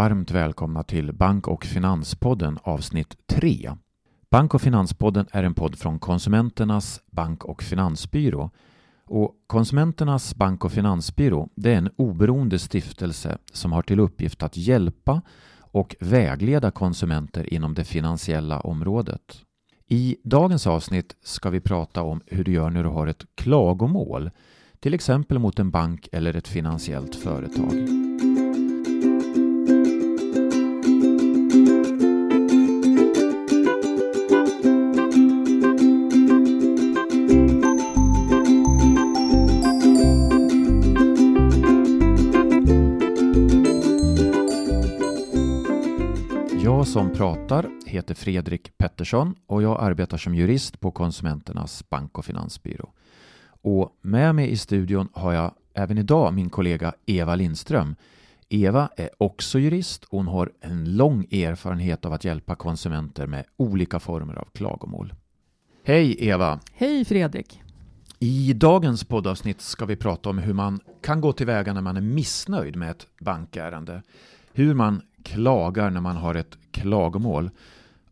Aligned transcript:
Varmt 0.00 0.30
välkomna 0.30 0.82
till 0.82 1.12
Bank 1.12 1.48
och 1.48 1.64
Finanspodden 1.64 2.58
avsnitt 2.62 3.16
3. 3.26 3.76
Bank 4.30 4.54
och 4.54 4.62
Finanspodden 4.62 5.26
är 5.32 5.42
en 5.42 5.54
podd 5.54 5.78
från 5.78 5.98
Konsumenternas 5.98 7.00
bank 7.10 7.44
och 7.44 7.62
finansbyrå. 7.62 8.50
Och 9.06 9.34
Konsumenternas 9.46 10.34
bank 10.34 10.64
och 10.64 10.72
finansbyrå 10.72 11.48
det 11.54 11.72
är 11.72 11.76
en 11.76 11.90
oberoende 11.96 12.58
stiftelse 12.58 13.38
som 13.52 13.72
har 13.72 13.82
till 13.82 14.00
uppgift 14.00 14.42
att 14.42 14.56
hjälpa 14.56 15.22
och 15.60 15.96
vägleda 16.00 16.70
konsumenter 16.70 17.54
inom 17.54 17.74
det 17.74 17.84
finansiella 17.84 18.60
området. 18.60 19.42
I 19.86 20.16
dagens 20.24 20.66
avsnitt 20.66 21.16
ska 21.22 21.50
vi 21.50 21.60
prata 21.60 22.02
om 22.02 22.20
hur 22.26 22.44
du 22.44 22.52
gör 22.52 22.70
när 22.70 22.82
du 22.82 22.88
har 22.88 23.06
ett 23.06 23.26
klagomål, 23.34 24.30
till 24.78 24.94
exempel 24.94 25.38
mot 25.38 25.58
en 25.58 25.70
bank 25.70 26.08
eller 26.12 26.36
ett 26.36 26.48
finansiellt 26.48 27.14
företag. 27.14 28.09
Som 46.90 47.12
pratar 47.12 47.70
heter 47.86 48.14
Fredrik 48.14 48.78
Pettersson 48.78 49.34
och 49.46 49.62
jag 49.62 49.82
arbetar 49.82 50.16
som 50.16 50.34
jurist 50.34 50.80
på 50.80 50.90
Konsumenternas 50.90 51.88
bank 51.90 52.18
och 52.18 52.24
finansbyrå. 52.24 52.90
Och 53.62 53.98
med 54.02 54.34
mig 54.34 54.50
i 54.50 54.56
studion 54.56 55.08
har 55.12 55.32
jag 55.32 55.54
även 55.74 55.98
idag 55.98 56.34
min 56.34 56.50
kollega 56.50 56.92
Eva 57.06 57.34
Lindström. 57.34 57.96
Eva 58.48 58.90
är 58.96 59.10
också 59.18 59.58
jurist 59.58 60.04
och 60.04 60.18
hon 60.18 60.26
har 60.26 60.52
en 60.60 60.96
lång 60.96 61.24
erfarenhet 61.30 62.04
av 62.04 62.12
att 62.12 62.24
hjälpa 62.24 62.54
konsumenter 62.54 63.26
med 63.26 63.44
olika 63.56 64.00
former 64.00 64.34
av 64.34 64.48
klagomål. 64.52 65.14
Hej 65.84 66.28
Eva! 66.28 66.60
Hej 66.72 67.04
Fredrik! 67.04 67.62
I 68.18 68.52
dagens 68.52 69.04
poddavsnitt 69.04 69.60
ska 69.60 69.84
vi 69.84 69.96
prata 69.96 70.30
om 70.30 70.38
hur 70.38 70.54
man 70.54 70.80
kan 71.02 71.20
gå 71.20 71.32
tillväga 71.32 71.72
när 71.72 71.80
man 71.80 71.96
är 71.96 72.00
missnöjd 72.00 72.76
med 72.76 72.90
ett 72.90 73.06
bankärende. 73.20 74.02
Hur 74.52 74.74
man 74.74 75.02
klagar 75.22 75.90
när 75.90 76.00
man 76.00 76.16
har 76.16 76.34
ett 76.34 76.58
klagomål. 76.70 77.50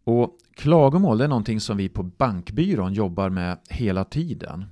Och 0.05 0.37
klagomål 0.55 1.21
är 1.21 1.29
någonting 1.29 1.61
som 1.61 1.77
vi 1.77 1.89
på 1.89 2.03
bankbyrån 2.03 2.93
jobbar 2.93 3.31
med 3.31 3.59
hela 3.69 4.05
tiden. 4.05 4.65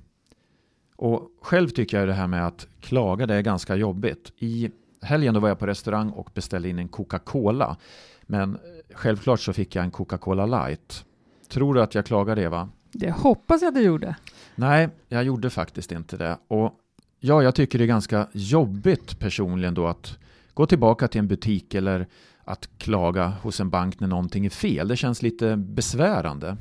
Och 0.95 1.29
själv 1.41 1.69
tycker 1.69 1.99
jag 1.99 2.07
det 2.07 2.13
här 2.13 2.27
med 2.27 2.47
att 2.47 2.67
klaga 2.81 3.25
det 3.25 3.35
är 3.35 3.41
ganska 3.41 3.75
jobbigt. 3.75 4.31
I 4.37 4.71
helgen 5.01 5.33
då 5.33 5.39
var 5.39 5.49
jag 5.49 5.59
på 5.59 5.67
restaurang 5.67 6.09
och 6.09 6.29
beställde 6.33 6.69
in 6.69 6.79
en 6.79 6.87
Coca-Cola. 6.87 7.77
Men 8.21 8.57
självklart 8.93 9.39
så 9.39 9.53
fick 9.53 9.75
jag 9.75 9.85
en 9.85 9.91
Coca-Cola 9.91 10.45
light. 10.45 11.05
Tror 11.49 11.73
du 11.73 11.81
att 11.81 11.95
jag 11.95 12.05
klagade 12.05 12.41
Eva? 12.41 12.69
Det 12.91 13.11
hoppas 13.11 13.61
jag 13.61 13.73
du 13.73 13.81
gjorde. 13.81 14.15
Nej, 14.55 14.89
jag 15.07 15.23
gjorde 15.23 15.49
faktiskt 15.49 15.91
inte 15.91 16.17
det. 16.17 16.37
Och 16.47 16.73
ja, 17.19 17.43
jag 17.43 17.55
tycker 17.55 17.77
det 17.77 17.85
är 17.85 17.87
ganska 17.87 18.27
jobbigt 18.31 19.19
personligen 19.19 19.73
då 19.73 19.87
att 19.87 20.17
gå 20.57 20.65
tillbaka 20.65 21.07
till 21.07 21.19
en 21.19 21.27
butik 21.27 21.73
eller 21.73 22.07
att 22.43 22.69
klaga 22.77 23.27
hos 23.27 23.59
en 23.59 23.69
bank 23.69 23.99
när 23.99 24.07
någonting 24.07 24.45
är 24.45 24.49
fel. 24.49 24.87
Det 24.87 24.95
känns 24.95 25.21
lite 25.21 25.57
besvärande. 25.57 26.57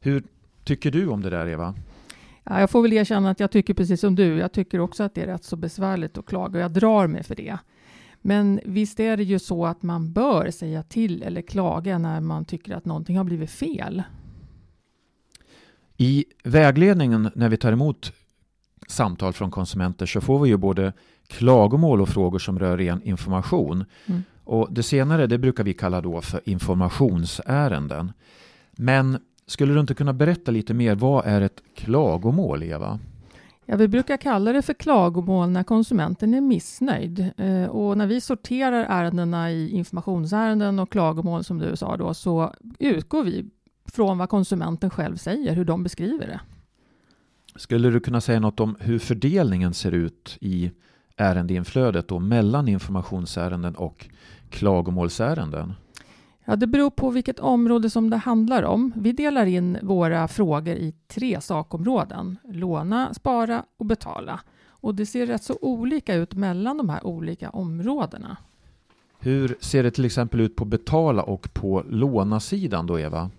Hur 0.00 0.24
tycker 0.64 0.90
du 0.90 1.08
om 1.08 1.22
det 1.22 1.30
där 1.30 1.46
Eva? 1.46 1.74
Ja, 2.44 2.60
jag 2.60 2.70
får 2.70 2.82
väl 2.82 2.92
erkänna 2.92 3.30
att 3.30 3.40
jag 3.40 3.50
tycker 3.50 3.74
precis 3.74 4.00
som 4.00 4.14
du. 4.14 4.38
Jag 4.38 4.52
tycker 4.52 4.80
också 4.80 5.02
att 5.02 5.14
det 5.14 5.22
är 5.22 5.26
rätt 5.26 5.44
så 5.44 5.56
besvärligt 5.56 6.18
att 6.18 6.26
klaga 6.26 6.58
och 6.58 6.64
jag 6.64 6.70
drar 6.70 7.06
mig 7.06 7.22
för 7.22 7.34
det. 7.34 7.58
Men 8.22 8.60
visst 8.64 9.00
är 9.00 9.16
det 9.16 9.22
ju 9.22 9.38
så 9.38 9.66
att 9.66 9.82
man 9.82 10.12
bör 10.12 10.50
säga 10.50 10.82
till 10.82 11.22
eller 11.22 11.42
klaga 11.42 11.98
när 11.98 12.20
man 12.20 12.44
tycker 12.44 12.74
att 12.74 12.84
någonting 12.84 13.16
har 13.16 13.24
blivit 13.24 13.50
fel. 13.50 14.02
I 15.96 16.24
vägledningen 16.44 17.30
när 17.34 17.48
vi 17.48 17.56
tar 17.56 17.72
emot 17.72 18.12
samtal 18.88 19.32
från 19.32 19.50
konsumenter 19.50 20.06
så 20.06 20.20
får 20.20 20.38
vi 20.38 20.48
ju 20.48 20.56
både 20.56 20.92
klagomål 21.28 22.00
och 22.00 22.08
frågor 22.08 22.38
som 22.38 22.58
rör 22.58 22.76
ren 22.78 23.02
information. 23.02 23.84
Mm. 24.06 24.22
Och 24.44 24.68
det 24.70 24.82
senare 24.82 25.26
det 25.26 25.38
brukar 25.38 25.64
vi 25.64 25.74
kalla 25.74 26.00
då 26.00 26.20
för 26.20 26.40
informationsärenden. 26.44 28.12
Men 28.72 29.18
skulle 29.46 29.74
du 29.74 29.80
inte 29.80 29.94
kunna 29.94 30.12
berätta 30.12 30.50
lite 30.50 30.74
mer, 30.74 30.94
vad 30.94 31.26
är 31.26 31.40
ett 31.40 31.62
klagomål, 31.74 32.62
Eva? 32.62 32.98
Ja, 33.68 33.76
vi 33.76 33.88
brukar 33.88 34.16
kalla 34.16 34.52
det 34.52 34.62
för 34.62 34.74
klagomål 34.74 35.48
när 35.48 35.62
konsumenten 35.62 36.34
är 36.34 36.40
missnöjd. 36.40 37.30
Eh, 37.36 37.64
och 37.64 37.98
när 37.98 38.06
vi 38.06 38.20
sorterar 38.20 38.86
ärendena 38.88 39.52
i 39.52 39.70
informationsärenden 39.70 40.78
och 40.78 40.90
klagomål 40.90 41.44
som 41.44 41.58
du 41.58 41.76
sa 41.76 41.96
då, 41.96 42.14
så 42.14 42.54
utgår 42.78 43.22
vi 43.22 43.50
från 43.84 44.18
vad 44.18 44.28
konsumenten 44.28 44.90
själv 44.90 45.16
säger, 45.16 45.54
hur 45.54 45.64
de 45.64 45.82
beskriver 45.82 46.26
det. 46.26 46.40
Skulle 47.56 47.90
du 47.90 48.00
kunna 48.00 48.20
säga 48.20 48.40
något 48.40 48.60
om 48.60 48.76
hur 48.80 48.98
fördelningen 48.98 49.74
ser 49.74 49.92
ut 49.92 50.38
i 50.40 50.70
ärendeinflödet 51.16 52.08
då 52.08 52.18
mellan 52.18 52.68
informationsärenden 52.68 53.74
och 53.74 54.08
klagomålsärenden? 54.50 55.74
Ja, 56.44 56.56
det 56.56 56.66
beror 56.66 56.90
på 56.90 57.10
vilket 57.10 57.38
område 57.38 57.90
som 57.90 58.10
det 58.10 58.16
handlar 58.16 58.62
om. 58.62 58.92
Vi 58.96 59.12
delar 59.12 59.46
in 59.46 59.78
våra 59.82 60.28
frågor 60.28 60.74
i 60.74 60.94
tre 61.08 61.40
sakområden. 61.40 62.38
Låna, 62.44 63.14
spara 63.14 63.64
och 63.76 63.86
betala. 63.86 64.40
Och 64.68 64.94
det 64.94 65.06
ser 65.06 65.26
rätt 65.26 65.42
så 65.42 65.58
olika 65.62 66.14
ut 66.14 66.34
mellan 66.34 66.76
de 66.76 66.88
här 66.88 67.06
olika 67.06 67.50
områdena. 67.50 68.36
Hur 69.18 69.56
ser 69.60 69.82
det 69.82 69.90
till 69.90 70.04
exempel 70.04 70.40
ut 70.40 70.56
på 70.56 70.64
betala 70.64 71.22
och 71.22 71.54
på 71.54 71.84
lånasidan 71.88 72.86
då, 72.86 73.00
Eva? 73.00 73.30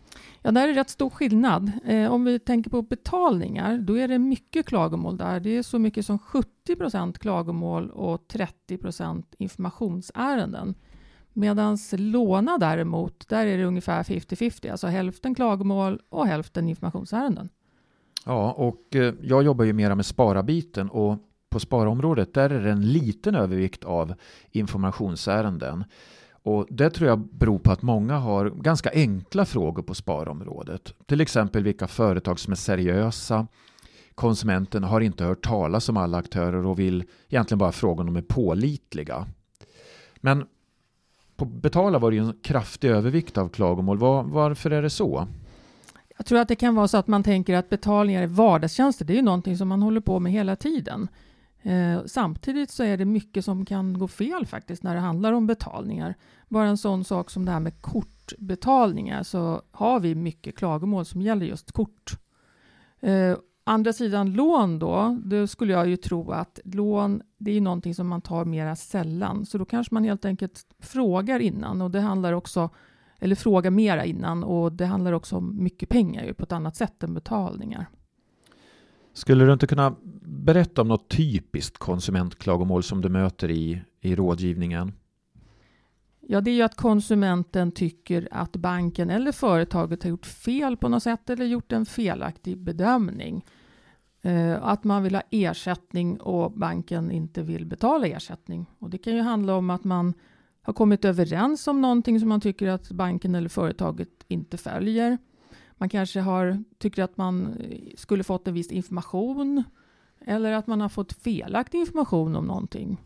Ja, 0.47 0.51
där 0.51 0.67
är 0.67 0.73
rätt 0.73 0.89
stor 0.89 1.09
skillnad. 1.09 1.71
Eh, 1.85 2.11
om 2.11 2.25
vi 2.25 2.39
tänker 2.39 2.69
på 2.69 2.81
betalningar, 2.81 3.77
då 3.77 3.97
är 3.97 4.07
det 4.07 4.19
mycket 4.19 4.65
klagomål 4.65 5.17
där. 5.17 5.39
Det 5.39 5.57
är 5.57 5.63
så 5.63 5.79
mycket 5.79 6.05
som 6.05 6.19
70 6.19 6.75
procent 6.75 7.19
klagomål 7.19 7.89
och 7.89 8.27
30 8.27 8.77
procent 8.77 9.35
informationsärenden. 9.37 10.75
Medan 11.33 11.77
låna 11.91 12.57
däremot, 12.57 13.27
där 13.27 13.45
är 13.45 13.57
det 13.57 13.65
ungefär 13.65 14.03
50-50, 14.03 14.71
alltså 14.71 14.87
hälften 14.87 15.35
klagomål 15.35 16.01
och 16.09 16.27
hälften 16.27 16.69
informationsärenden. 16.69 17.49
Ja, 18.25 18.51
och 18.51 18.95
eh, 18.95 19.13
jag 19.21 19.43
jobbar 19.43 19.65
ju 19.65 19.73
mera 19.73 19.95
med 19.95 20.05
sparabiten 20.05 20.89
och 20.89 21.17
på 21.49 21.59
sparområdet 21.59 22.33
där 22.33 22.49
är 22.49 22.63
det 22.63 22.71
en 22.71 22.91
liten 22.91 23.35
övervikt 23.35 23.83
av 23.83 24.13
informationsärenden. 24.51 25.83
Och 26.47 26.65
det 26.69 26.89
tror 26.89 27.09
jag 27.09 27.19
beror 27.19 27.59
på 27.59 27.71
att 27.71 27.81
många 27.81 28.17
har 28.17 28.49
ganska 28.49 28.89
enkla 28.93 29.45
frågor 29.45 29.83
på 29.83 29.93
sparområdet. 29.93 30.93
Till 31.05 31.21
exempel 31.21 31.63
vilka 31.63 31.87
företag 31.87 32.39
som 32.39 32.51
är 32.51 32.55
seriösa. 32.55 33.47
Konsumenten 34.15 34.83
har 34.83 35.01
inte 35.01 35.23
hört 35.23 35.43
talas 35.43 35.89
om 35.89 35.97
alla 35.97 36.17
aktörer 36.17 36.65
och 36.65 36.79
vill 36.79 37.03
egentligen 37.29 37.59
bara 37.59 37.71
fråga 37.71 38.01
om 38.01 38.05
de 38.05 38.15
är 38.15 38.21
pålitliga. 38.21 39.27
Men 40.15 40.45
på 41.35 41.45
Betala 41.45 41.99
var 41.99 42.11
det 42.11 42.17
ju 42.17 42.23
en 42.23 42.39
kraftig 42.41 42.89
övervikt 42.89 43.37
av 43.37 43.49
klagomål. 43.49 43.97
Var, 43.97 44.23
varför 44.23 44.71
är 44.71 44.81
det 44.81 44.89
så? 44.89 45.27
Jag 46.17 46.25
tror 46.25 46.39
att 46.39 46.47
det 46.47 46.55
kan 46.55 46.75
vara 46.75 46.87
så 46.87 46.97
att 46.97 47.07
man 47.07 47.23
tänker 47.23 47.55
att 47.55 47.69
betalningar 47.69 48.23
är 48.23 48.27
vardagstjänster. 48.27 49.05
Det 49.05 49.13
är 49.13 49.17
ju 49.17 49.21
någonting 49.21 49.57
som 49.57 49.67
man 49.67 49.81
håller 49.81 50.01
på 50.01 50.19
med 50.19 50.31
hela 50.31 50.55
tiden. 50.55 51.07
Eh, 51.67 52.05
samtidigt 52.05 52.71
så 52.71 52.83
är 52.83 52.97
det 52.97 53.05
mycket 53.05 53.45
som 53.45 53.65
kan 53.65 53.99
gå 53.99 54.07
fel 54.07 54.45
faktiskt 54.45 54.83
när 54.83 54.95
det 54.95 55.01
handlar 55.01 55.33
om 55.33 55.47
betalningar. 55.47 56.15
Bara 56.47 56.67
en 56.67 56.77
sån 56.77 57.03
sak 57.03 57.29
som 57.29 57.45
det 57.45 57.51
här 57.51 57.59
med 57.59 57.81
kortbetalningar 57.81 59.23
så 59.23 59.61
har 59.71 59.99
vi 59.99 60.15
mycket 60.15 60.57
klagomål 60.57 61.05
som 61.05 61.21
gäller 61.21 61.45
just 61.45 61.71
kort. 61.71 62.19
Eh, 62.99 63.37
andra 63.63 63.93
sidan 63.93 64.33
lån 64.33 64.79
då, 64.79 65.17
då 65.23 65.47
skulle 65.47 65.73
jag 65.73 65.87
ju 65.87 65.97
tro 65.97 66.31
att 66.31 66.59
lån, 66.63 67.21
det 67.37 67.51
är 67.51 67.61
någonting 67.61 67.95
som 67.95 68.07
man 68.07 68.21
tar 68.21 68.45
mera 68.45 68.75
sällan. 68.75 69.45
Så 69.45 69.57
då 69.57 69.65
kanske 69.65 69.93
man 69.93 70.03
helt 70.03 70.25
enkelt 70.25 70.65
frågar 70.79 71.39
innan 71.39 71.81
och 71.81 71.91
det 71.91 72.01
handlar 72.01 72.33
också, 72.33 72.69
eller 73.19 73.35
frågar 73.35 73.71
mera 73.71 74.05
innan 74.05 74.43
och 74.43 74.71
det 74.71 74.85
handlar 74.85 75.11
också 75.11 75.35
om 75.35 75.63
mycket 75.63 75.89
pengar 75.89 76.23
ju 76.23 76.33
på 76.33 76.43
ett 76.43 76.51
annat 76.51 76.75
sätt 76.75 77.03
än 77.03 77.13
betalningar. 77.13 77.87
Skulle 79.17 79.45
du 79.45 79.53
inte 79.53 79.67
kunna 79.67 79.95
berätta 80.21 80.81
om 80.81 80.87
något 80.87 81.09
typiskt 81.09 81.77
konsumentklagomål 81.77 82.83
som 82.83 83.01
du 83.01 83.09
möter 83.09 83.51
i, 83.51 83.81
i 84.01 84.15
rådgivningen? 84.15 84.93
Ja, 86.21 86.41
det 86.41 86.51
är 86.51 86.55
ju 86.55 86.61
att 86.61 86.75
konsumenten 86.75 87.71
tycker 87.71 88.27
att 88.31 88.55
banken 88.55 89.09
eller 89.09 89.31
företaget 89.31 90.03
har 90.03 90.09
gjort 90.09 90.25
fel 90.25 90.77
på 90.77 90.89
något 90.89 91.03
sätt 91.03 91.29
eller 91.29 91.45
gjort 91.45 91.71
en 91.71 91.85
felaktig 91.85 92.57
bedömning. 92.57 93.45
Eh, 94.21 94.63
att 94.63 94.83
man 94.83 95.03
vill 95.03 95.15
ha 95.15 95.23
ersättning 95.31 96.19
och 96.19 96.51
banken 96.51 97.11
inte 97.11 97.41
vill 97.41 97.65
betala 97.65 98.07
ersättning. 98.07 98.65
Och 98.79 98.89
det 98.89 98.97
kan 98.97 99.15
ju 99.15 99.21
handla 99.21 99.55
om 99.55 99.69
att 99.69 99.83
man 99.83 100.13
har 100.61 100.73
kommit 100.73 101.05
överens 101.05 101.67
om 101.67 101.81
någonting 101.81 102.19
som 102.19 102.29
man 102.29 102.41
tycker 102.41 102.67
att 102.67 102.91
banken 102.91 103.35
eller 103.35 103.49
företaget 103.49 104.09
inte 104.27 104.57
följer. 104.57 105.17
Man 105.77 105.89
kanske 105.89 106.19
har, 106.19 106.63
tycker 106.77 107.03
att 107.03 107.17
man 107.17 107.61
skulle 107.95 108.23
fått 108.23 108.47
en 108.47 108.53
viss 108.53 108.71
information 108.71 109.63
eller 110.25 110.51
att 110.51 110.67
man 110.67 110.81
har 110.81 110.89
fått 110.89 111.13
felaktig 111.13 111.79
information 111.79 112.35
om 112.35 112.45
någonting. 112.45 113.01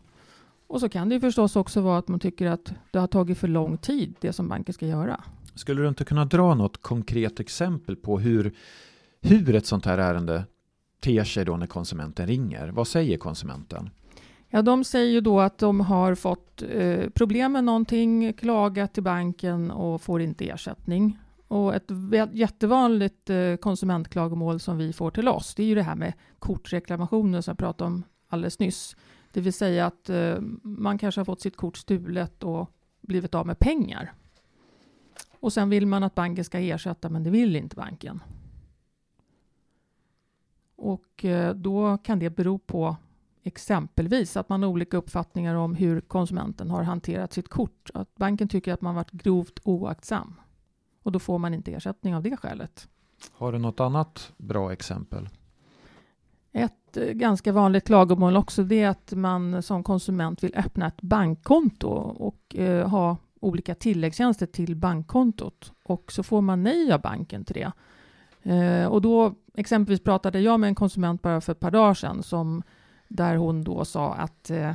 Och 0.66 0.80
så 0.80 0.88
kan 0.88 1.08
det 1.08 1.14
ju 1.14 1.20
förstås 1.20 1.56
också 1.56 1.80
vara 1.80 1.98
att 1.98 2.08
man 2.08 2.20
tycker 2.20 2.46
att 2.46 2.72
det 2.90 2.98
har 2.98 3.06
tagit 3.06 3.38
för 3.38 3.48
lång 3.48 3.76
tid, 3.78 4.14
det 4.20 4.32
som 4.32 4.48
banken 4.48 4.74
ska 4.74 4.86
göra. 4.86 5.20
Skulle 5.54 5.82
du 5.82 5.88
inte 5.88 6.04
kunna 6.04 6.24
dra 6.24 6.54
något 6.54 6.82
konkret 6.82 7.40
exempel 7.40 7.96
på 7.96 8.18
hur, 8.18 8.54
hur 9.20 9.54
ett 9.54 9.66
sånt 9.66 9.84
här 9.84 9.98
ärende 9.98 10.44
ter 11.00 11.24
sig 11.24 11.44
då 11.44 11.56
när 11.56 11.66
konsumenten 11.66 12.26
ringer? 12.26 12.68
Vad 12.68 12.88
säger 12.88 13.18
konsumenten? 13.18 13.90
Ja, 14.48 14.62
de 14.62 14.84
säger 14.84 15.12
ju 15.12 15.20
då 15.20 15.40
att 15.40 15.58
de 15.58 15.80
har 15.80 16.14
fått 16.14 16.62
eh, 16.62 17.10
problem 17.10 17.52
med 17.52 17.64
någonting, 17.64 18.32
klagat 18.32 18.94
till 18.94 19.02
banken 19.02 19.70
och 19.70 20.02
får 20.02 20.22
inte 20.22 20.48
ersättning. 20.48 21.18
Och 21.52 21.74
ett 21.74 21.90
jättevanligt 22.32 23.30
eh, 23.30 23.56
konsumentklagomål 23.56 24.60
som 24.60 24.78
vi 24.78 24.92
får 24.92 25.10
till 25.10 25.28
oss, 25.28 25.54
det 25.54 25.62
är 25.62 25.66
ju 25.66 25.74
det 25.74 25.82
här 25.82 25.94
med 25.94 26.12
kortreklamationer 26.38 27.40
som 27.40 27.52
jag 27.52 27.58
pratade 27.58 27.90
om 27.90 28.04
alldeles 28.28 28.58
nyss. 28.58 28.96
Det 29.32 29.40
vill 29.40 29.52
säga 29.52 29.86
att 29.86 30.08
eh, 30.08 30.40
man 30.62 30.98
kanske 30.98 31.20
har 31.20 31.24
fått 31.24 31.40
sitt 31.40 31.56
kort 31.56 31.76
stulet 31.76 32.42
och 32.42 32.70
blivit 33.00 33.34
av 33.34 33.46
med 33.46 33.58
pengar. 33.58 34.12
Och 35.40 35.52
sen 35.52 35.70
vill 35.70 35.86
man 35.86 36.02
att 36.02 36.14
banken 36.14 36.44
ska 36.44 36.58
ersätta, 36.58 37.08
men 37.08 37.22
det 37.22 37.30
vill 37.30 37.56
inte 37.56 37.76
banken. 37.76 38.22
Och 40.76 41.24
eh, 41.24 41.54
då 41.54 41.98
kan 41.98 42.18
det 42.18 42.30
bero 42.30 42.58
på 42.58 42.96
exempelvis 43.42 44.36
att 44.36 44.48
man 44.48 44.62
har 44.62 44.70
olika 44.70 44.96
uppfattningar 44.96 45.54
om 45.54 45.74
hur 45.74 46.00
konsumenten 46.00 46.70
har 46.70 46.82
hanterat 46.82 47.32
sitt 47.32 47.48
kort. 47.48 47.90
Att 47.94 48.16
banken 48.16 48.48
tycker 48.48 48.72
att 48.72 48.80
man 48.80 48.94
varit 48.94 49.12
grovt 49.12 49.60
oaktsam. 49.64 50.34
Och 51.02 51.12
då 51.12 51.18
får 51.18 51.38
man 51.38 51.54
inte 51.54 51.72
ersättning 51.72 52.14
av 52.14 52.22
det 52.22 52.36
skälet. 52.36 52.88
Har 53.32 53.52
du 53.52 53.58
något 53.58 53.80
annat 53.80 54.32
bra 54.36 54.72
exempel? 54.72 55.28
Ett 56.52 56.96
eh, 56.96 57.04
ganska 57.06 57.52
vanligt 57.52 57.86
klagomål 57.86 58.36
också 58.36 58.62
det 58.62 58.82
är 58.82 58.88
att 58.88 59.12
man 59.12 59.62
som 59.62 59.82
konsument 59.82 60.44
vill 60.44 60.54
öppna 60.56 60.86
ett 60.86 61.02
bankkonto 61.02 61.88
och 61.88 62.56
eh, 62.56 62.88
ha 62.88 63.16
olika 63.40 63.74
tilläggstjänster 63.74 64.46
till 64.46 64.76
bankkontot 64.76 65.72
och 65.84 66.12
så 66.12 66.22
får 66.22 66.40
man 66.40 66.62
nej 66.62 66.92
av 66.92 67.00
banken 67.00 67.44
till 67.44 67.54
det. 67.54 67.72
Eh, 68.52 68.86
och 68.86 69.02
då 69.02 69.34
exempelvis 69.54 70.04
pratade 70.04 70.40
jag 70.40 70.60
med 70.60 70.68
en 70.68 70.74
konsument 70.74 71.22
bara 71.22 71.40
för 71.40 71.52
ett 71.52 71.60
par 71.60 71.70
dagar 71.70 71.94
sedan 71.94 72.22
som 72.22 72.62
där 73.08 73.36
hon 73.36 73.64
då 73.64 73.84
sa 73.84 74.14
att 74.14 74.50
eh, 74.50 74.72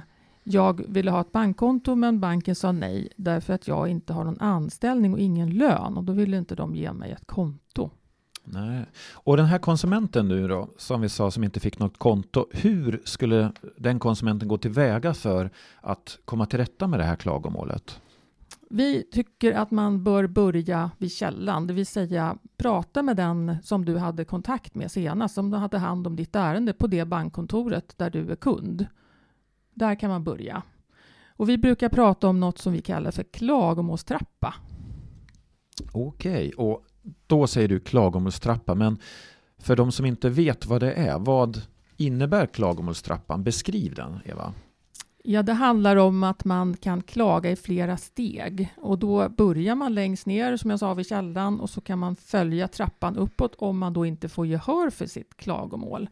jag 0.49 0.81
ville 0.87 1.11
ha 1.11 1.21
ett 1.21 1.31
bankkonto 1.31 1.95
men 1.95 2.19
banken 2.19 2.55
sa 2.55 2.71
nej 2.71 3.09
därför 3.15 3.53
att 3.53 3.67
jag 3.67 3.87
inte 3.87 4.13
har 4.13 4.23
någon 4.23 4.39
anställning 4.39 5.13
och 5.13 5.19
ingen 5.19 5.49
lön 5.49 5.97
och 5.97 6.03
då 6.03 6.13
ville 6.13 6.37
inte 6.37 6.55
de 6.55 6.75
ge 6.75 6.93
mig 6.93 7.11
ett 7.11 7.27
konto. 7.27 7.89
Nej. 8.43 8.85
Och 9.11 9.37
den 9.37 9.45
här 9.45 9.59
konsumenten 9.59 10.27
nu 10.27 10.47
då, 10.47 10.69
som 10.77 11.01
vi 11.01 11.09
sa, 11.09 11.31
som 11.31 11.43
inte 11.43 11.59
fick 11.59 11.79
något 11.79 11.97
konto. 11.97 12.47
Hur 12.51 13.01
skulle 13.05 13.51
den 13.77 13.99
konsumenten 13.99 14.47
gå 14.47 14.57
tillväga 14.57 15.13
för 15.13 15.49
att 15.81 16.19
komma 16.25 16.45
till 16.45 16.59
rätta 16.59 16.87
med 16.87 16.99
det 16.99 17.03
här 17.03 17.15
klagomålet? 17.15 18.01
Vi 18.69 19.03
tycker 19.11 19.53
att 19.53 19.71
man 19.71 20.03
bör 20.03 20.27
börja 20.27 20.91
vid 20.97 21.11
källan, 21.11 21.67
det 21.67 21.73
vill 21.73 21.85
säga 21.85 22.37
prata 22.57 23.03
med 23.03 23.17
den 23.17 23.57
som 23.63 23.85
du 23.85 23.97
hade 23.97 24.25
kontakt 24.25 24.75
med 24.75 24.91
senast, 24.91 25.35
som 25.35 25.53
hade 25.53 25.77
hand 25.77 26.07
om 26.07 26.15
ditt 26.15 26.35
ärende 26.35 26.73
på 26.73 26.87
det 26.87 27.05
bankkontoret 27.05 27.97
där 27.97 28.09
du 28.09 28.31
är 28.31 28.35
kund. 28.35 28.85
Där 29.77 29.95
kan 29.95 30.09
man 30.09 30.23
börja. 30.23 30.63
Och 31.27 31.49
vi 31.49 31.57
brukar 31.57 31.89
prata 31.89 32.27
om 32.27 32.39
något 32.39 32.57
som 32.57 32.73
vi 32.73 32.81
kallar 32.81 33.11
för 33.11 33.23
klagomålstrappa. 33.23 34.53
Okej, 35.91 36.51
och 36.51 36.85
då 37.27 37.47
säger 37.47 37.67
du 37.67 37.79
klagomålstrappa, 37.79 38.75
men 38.75 38.97
för 39.57 39.75
de 39.75 39.91
som 39.91 40.05
inte 40.05 40.29
vet 40.29 40.65
vad 40.65 40.81
det 40.81 40.93
är, 40.93 41.19
vad 41.19 41.61
innebär 41.97 42.45
klagomålstrappan? 42.45 43.43
Beskriv 43.43 43.95
den, 43.95 44.19
Eva. 44.25 44.53
Ja, 45.23 45.43
det 45.43 45.53
handlar 45.53 45.95
om 45.95 46.23
att 46.23 46.45
man 46.45 46.77
kan 46.77 47.01
klaga 47.01 47.51
i 47.51 47.55
flera 47.55 47.97
steg 47.97 48.73
och 48.77 48.99
då 48.99 49.29
börjar 49.29 49.75
man 49.75 49.93
längst 49.93 50.25
ner 50.25 50.57
som 50.57 50.69
jag 50.69 50.79
sa 50.79 50.93
vid 50.93 51.07
källan 51.07 51.59
och 51.59 51.69
så 51.69 51.81
kan 51.81 51.99
man 51.99 52.15
följa 52.15 52.67
trappan 52.67 53.17
uppåt 53.17 53.55
om 53.57 53.77
man 53.77 53.93
då 53.93 54.05
inte 54.05 54.29
får 54.29 54.47
gehör 54.47 54.89
för 54.89 55.05
sitt 55.05 55.37
klagomål. 55.37 56.09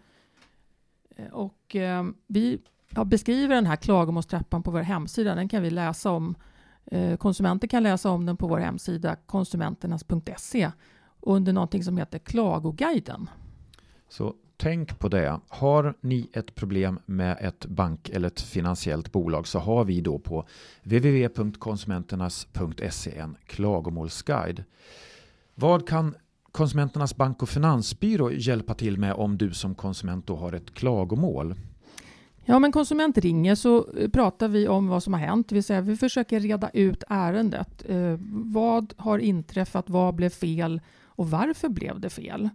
Eh, 1.16 1.28
och 1.34 1.76
eh, 1.76 2.06
vi 2.28 2.60
jag 2.96 3.08
beskriver 3.08 3.56
den 3.56 3.66
här 3.66 3.76
klagomålstrappan 3.76 4.64
på 4.64 4.72
vår 4.72 4.82
hemsida. 4.82 5.36
Den 5.36 5.50
kan 5.50 5.64
vi 5.64 5.70
läsa 5.70 6.12
om. 6.12 6.36
Eh, 6.86 7.18
konsumenter 7.18 7.68
kan 7.68 7.84
läsa 7.84 8.10
om 8.10 8.26
den 8.26 8.38
på 8.38 8.48
vår 8.48 8.58
hemsida 8.58 9.16
konsumenternas.se 9.16 10.72
under 11.22 11.54
någonting 11.54 11.84
som 11.84 11.98
heter 11.98 12.20
Klagoguiden. 12.20 13.30
Så 14.10 14.34
tänk 14.58 15.00
på 15.00 15.08
det. 15.08 15.40
Har 15.48 15.94
ni 16.02 16.30
ett 16.34 16.56
problem 16.56 17.00
med 17.06 17.38
ett 17.42 17.66
bank 17.66 18.10
eller 18.10 18.28
ett 18.28 18.42
finansiellt 18.42 19.12
bolag 19.12 19.48
så 19.48 19.60
har 19.60 19.86
vi 19.86 20.02
då 20.02 20.20
på 20.20 20.46
www.konsumenternas.se 20.84 23.18
en 23.18 23.38
klagomålsguide. 23.46 24.64
Vad 25.56 25.88
kan 25.88 26.16
Konsumenternas 26.52 27.16
bank 27.16 27.42
och 27.42 27.50
finansbyrå 27.50 28.32
hjälpa 28.32 28.74
till 28.74 28.98
med 28.98 29.14
om 29.14 29.38
du 29.38 29.54
som 29.54 29.76
konsument 29.76 30.28
då 30.28 30.36
har 30.36 30.54
ett 30.54 30.74
klagomål? 30.74 31.56
Ja, 32.48 32.60
men 32.60 32.72
konsument 32.72 33.18
ringer 33.18 33.56
så 33.56 33.92
eh, 33.98 34.10
pratar 34.10 34.48
vi 34.48 34.68
om 34.68 34.88
vad 34.88 35.04
som 35.04 35.14
har 35.14 35.20
hänt, 35.20 35.50
det 35.50 35.56
vill 35.56 35.64
säga 35.64 35.82
vi 35.82 35.96
försöker 35.96 36.40
reda 36.40 36.70
ut 36.70 37.04
ärendet. 37.10 37.86
Eh, 37.90 38.20
vad 38.30 38.94
har 38.98 39.20
inträffat? 39.20 39.90
Vad 39.90 40.16
blev 40.16 40.30
fel? 40.30 40.82
Och 41.06 41.30
varför 41.30 41.70
blev 41.70 42.00
det 42.00 42.10
fel? 42.10 42.50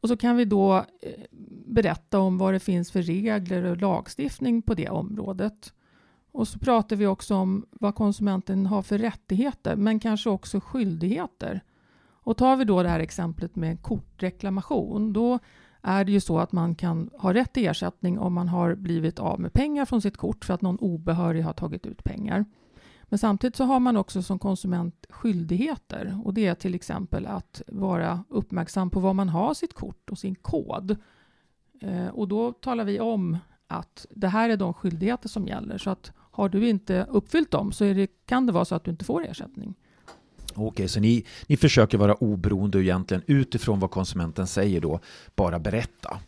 Och 0.00 0.08
så 0.08 0.16
kan 0.16 0.36
vi 0.36 0.44
då 0.44 0.76
eh, 0.76 1.24
berätta 1.66 2.18
om 2.18 2.38
vad 2.38 2.54
det 2.54 2.60
finns 2.60 2.90
för 2.90 3.02
regler 3.02 3.64
och 3.64 3.76
lagstiftning 3.76 4.62
på 4.62 4.74
det 4.74 4.88
området. 4.88 5.72
Och 6.32 6.48
så 6.48 6.58
pratar 6.58 6.96
vi 6.96 7.06
också 7.06 7.34
om 7.34 7.66
vad 7.70 7.94
konsumenten 7.94 8.66
har 8.66 8.82
för 8.82 8.98
rättigheter, 8.98 9.76
men 9.76 10.00
kanske 10.00 10.30
också 10.30 10.60
skyldigheter. 10.60 11.60
Och 12.24 12.36
tar 12.36 12.56
vi 12.56 12.64
då 12.64 12.82
det 12.82 12.88
här 12.88 13.00
exemplet 13.00 13.56
med 13.56 13.82
kortreklamation, 13.82 15.12
då 15.12 15.38
är 15.84 16.04
det 16.04 16.12
ju 16.12 16.20
så 16.20 16.38
att 16.38 16.52
man 16.52 16.74
kan 16.74 17.10
ha 17.18 17.34
rätt 17.34 17.52
till 17.52 17.66
ersättning 17.66 18.18
om 18.18 18.32
man 18.32 18.48
har 18.48 18.74
blivit 18.74 19.18
av 19.18 19.40
med 19.40 19.52
pengar 19.52 19.84
från 19.84 20.02
sitt 20.02 20.16
kort 20.16 20.44
för 20.44 20.54
att 20.54 20.62
någon 20.62 20.78
obehörig 20.78 21.42
har 21.42 21.52
tagit 21.52 21.86
ut 21.86 22.04
pengar. 22.04 22.44
Men 23.04 23.18
samtidigt 23.18 23.56
så 23.56 23.64
har 23.64 23.80
man 23.80 23.96
också 23.96 24.22
som 24.22 24.38
konsument 24.38 25.06
skyldigheter 25.08 26.20
och 26.24 26.34
det 26.34 26.46
är 26.46 26.54
till 26.54 26.74
exempel 26.74 27.26
att 27.26 27.62
vara 27.66 28.24
uppmärksam 28.28 28.90
på 28.90 29.00
var 29.00 29.14
man 29.14 29.28
har 29.28 29.54
sitt 29.54 29.74
kort 29.74 30.10
och 30.10 30.18
sin 30.18 30.34
kod. 30.34 30.96
Eh, 31.80 32.08
och 32.08 32.28
då 32.28 32.52
talar 32.52 32.84
vi 32.84 33.00
om 33.00 33.38
att 33.66 34.06
det 34.10 34.28
här 34.28 34.50
är 34.50 34.56
de 34.56 34.74
skyldigheter 34.74 35.28
som 35.28 35.46
gäller 35.46 35.78
så 35.78 35.90
att 35.90 36.12
har 36.16 36.48
du 36.48 36.68
inte 36.68 37.06
uppfyllt 37.10 37.50
dem 37.50 37.72
så 37.72 37.84
det, 37.84 38.06
kan 38.06 38.46
det 38.46 38.52
vara 38.52 38.64
så 38.64 38.74
att 38.74 38.84
du 38.84 38.90
inte 38.90 39.04
får 39.04 39.26
ersättning. 39.26 39.74
Okej, 40.54 40.88
så 40.88 41.00
ni, 41.00 41.24
ni 41.46 41.56
försöker 41.56 41.98
vara 41.98 42.14
oberoende 42.14 42.78
egentligen 42.78 43.22
utifrån 43.26 43.80
vad 43.80 43.90
konsumenten 43.90 44.46
säger 44.46 44.80
då 44.80 45.00
bara 45.36 45.58
berätta. 45.58 46.18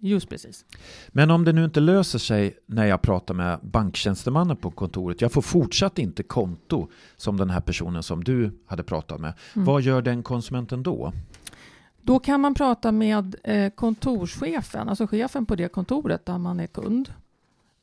Just 0.00 0.28
precis. 0.28 0.64
Men 1.08 1.30
om 1.30 1.44
det 1.44 1.52
nu 1.52 1.64
inte 1.64 1.80
löser 1.80 2.18
sig 2.18 2.58
när 2.66 2.86
jag 2.86 3.02
pratar 3.02 3.34
med 3.34 3.58
banktjänstemannen 3.62 4.56
på 4.56 4.70
kontoret, 4.70 5.20
jag 5.20 5.32
får 5.32 5.42
fortsatt 5.42 5.98
inte 5.98 6.22
konto 6.22 6.88
som 7.16 7.36
den 7.36 7.50
här 7.50 7.60
personen 7.60 8.02
som 8.02 8.24
du 8.24 8.50
hade 8.66 8.82
pratat 8.82 9.20
med. 9.20 9.32
Mm. 9.54 9.66
Vad 9.66 9.82
gör 9.82 10.02
den 10.02 10.22
konsumenten 10.22 10.82
då? 10.82 11.12
Då 12.02 12.18
kan 12.18 12.40
man 12.40 12.54
prata 12.54 12.92
med 12.92 13.36
eh, 13.44 13.70
kontorschefen, 13.70 14.88
alltså 14.88 15.06
chefen 15.06 15.46
på 15.46 15.56
det 15.56 15.68
kontoret 15.68 16.26
där 16.26 16.38
man 16.38 16.60
är 16.60 16.66
kund. 16.66 17.12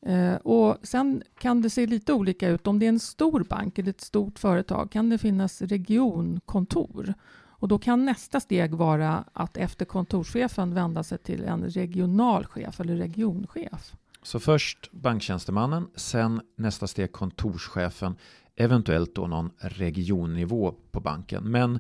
Eh, 0.06 0.36
och 0.36 0.78
sen 0.84 1.24
kan 1.40 1.62
det 1.62 1.70
se 1.70 1.88
lite 1.88 2.14
olika 2.14 2.50
ut. 2.50 2.68
Om 2.68 2.80
det 2.80 2.86
är 2.86 2.90
en 2.90 3.00
stor 3.00 3.44
bank 3.44 3.80
eller 3.80 3.90
ett 3.90 4.02
stort 4.02 4.40
företag 4.40 4.92
kan 4.92 5.10
det 5.10 5.18
finnas 5.18 5.62
regionkontor. 5.62 7.14
Och 7.58 7.68
då 7.68 7.80
kan 7.80 8.06
nästa 8.06 8.40
steg 8.40 8.74
vara 8.74 9.24
att 9.34 9.58
efter 9.58 9.86
kontorschefen 9.86 10.74
vända 10.74 11.04
sig 11.04 11.18
till 11.18 11.44
en 11.44 11.64
regional 11.64 12.46
chef 12.46 12.80
eller 12.80 12.96
regionchef. 12.96 13.94
Så 14.24 14.40
först 14.40 14.92
banktjänstemannen, 14.92 15.88
sen 15.96 16.42
nästa 16.56 16.88
steg 16.88 17.12
kontorschefen, 17.12 18.16
eventuellt 18.56 19.16
då 19.16 19.28
någon 19.28 19.52
regionnivå 19.58 20.76
på 20.92 21.00
banken. 21.00 21.44
Men 21.44 21.80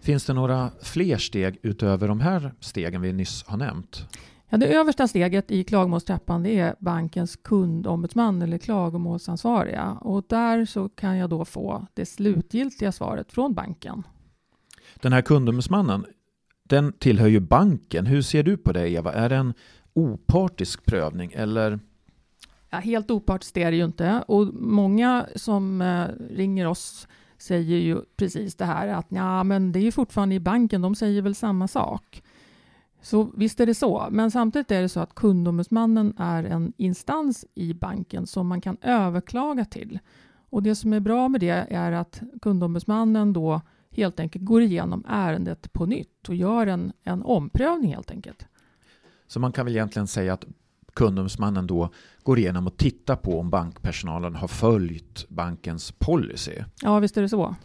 finns 0.00 0.24
det 0.24 0.32
några 0.32 0.70
fler 0.82 1.18
steg 1.18 1.58
utöver 1.62 2.08
de 2.08 2.20
här 2.20 2.54
stegen 2.60 3.00
vi 3.02 3.12
nyss 3.12 3.44
har 3.46 3.56
nämnt? 3.56 4.06
Ja, 4.48 4.58
det 4.58 4.74
översta 4.74 5.08
steget 5.08 5.50
i 5.50 5.64
klagomålstrappan 5.64 6.42
det 6.42 6.58
är 6.58 6.74
bankens 6.78 7.36
kundombudsman 7.36 8.42
eller 8.42 8.58
klagomålsansvariga 8.58 9.98
och 10.00 10.24
där 10.28 10.64
så 10.64 10.88
kan 10.88 11.16
jag 11.16 11.30
då 11.30 11.44
få 11.44 11.86
det 11.94 12.06
slutgiltiga 12.06 12.92
svaret 12.92 13.32
från 13.32 13.54
banken. 13.54 14.02
Den 14.94 15.12
här 15.12 15.22
kundombudsmannen, 15.22 16.06
den 16.62 16.92
tillhör 16.92 17.28
ju 17.28 17.40
banken. 17.40 18.06
Hur 18.06 18.22
ser 18.22 18.42
du 18.42 18.56
på 18.56 18.72
det 18.72 18.90
Eva? 18.90 19.12
Är 19.12 19.28
det 19.28 19.36
en 19.36 19.54
opartisk 19.92 20.84
prövning 20.84 21.32
eller? 21.34 21.80
Ja, 22.70 22.78
helt 22.78 23.10
opartiskt 23.10 23.56
är 23.56 23.70
det 23.70 23.76
ju 23.76 23.84
inte 23.84 24.24
och 24.28 24.54
många 24.54 25.26
som 25.36 25.82
eh, 25.82 26.06
ringer 26.30 26.66
oss 26.66 27.08
säger 27.38 27.76
ju 27.76 28.00
precis 28.16 28.54
det 28.54 28.64
här 28.64 28.88
att 28.88 29.06
ja, 29.08 29.44
men 29.44 29.72
det 29.72 29.78
är 29.78 29.82
ju 29.82 29.92
fortfarande 29.92 30.34
i 30.34 30.40
banken, 30.40 30.82
de 30.82 30.94
säger 30.94 31.22
väl 31.22 31.34
samma 31.34 31.68
sak. 31.68 32.22
Så 33.04 33.30
visst 33.36 33.60
är 33.60 33.66
det 33.66 33.74
så, 33.74 34.08
men 34.10 34.30
samtidigt 34.30 34.70
är 34.70 34.82
det 34.82 34.88
så 34.88 35.00
att 35.00 35.14
kundombudsmannen 35.14 36.14
är 36.18 36.44
en 36.44 36.72
instans 36.76 37.44
i 37.54 37.74
banken 37.74 38.26
som 38.26 38.46
man 38.46 38.60
kan 38.60 38.76
överklaga 38.80 39.64
till. 39.64 39.98
Och 40.50 40.62
det 40.62 40.74
som 40.74 40.92
är 40.92 41.00
bra 41.00 41.28
med 41.28 41.40
det 41.40 41.66
är 41.70 41.92
att 41.92 42.22
kundombudsmannen 42.42 43.32
då 43.32 43.60
helt 43.90 44.20
enkelt 44.20 44.44
går 44.44 44.62
igenom 44.62 45.04
ärendet 45.08 45.72
på 45.72 45.86
nytt 45.86 46.28
och 46.28 46.34
gör 46.34 46.66
en, 46.66 46.92
en 47.02 47.22
omprövning 47.22 47.94
helt 47.94 48.10
enkelt. 48.10 48.46
Så 49.26 49.40
man 49.40 49.52
kan 49.52 49.64
väl 49.66 49.74
egentligen 49.74 50.06
säga 50.06 50.32
att 50.32 50.44
kundombudsmannen 50.94 51.66
då 51.66 51.88
går 52.22 52.38
igenom 52.38 52.66
och 52.66 52.76
tittar 52.76 53.16
på 53.16 53.40
om 53.40 53.50
bankpersonalen 53.50 54.34
har 54.34 54.48
följt 54.48 55.28
bankens 55.28 55.92
policy? 55.92 56.62
Ja, 56.82 56.98
visst 56.98 57.16
är 57.16 57.22
det 57.22 57.28
så. 57.28 57.56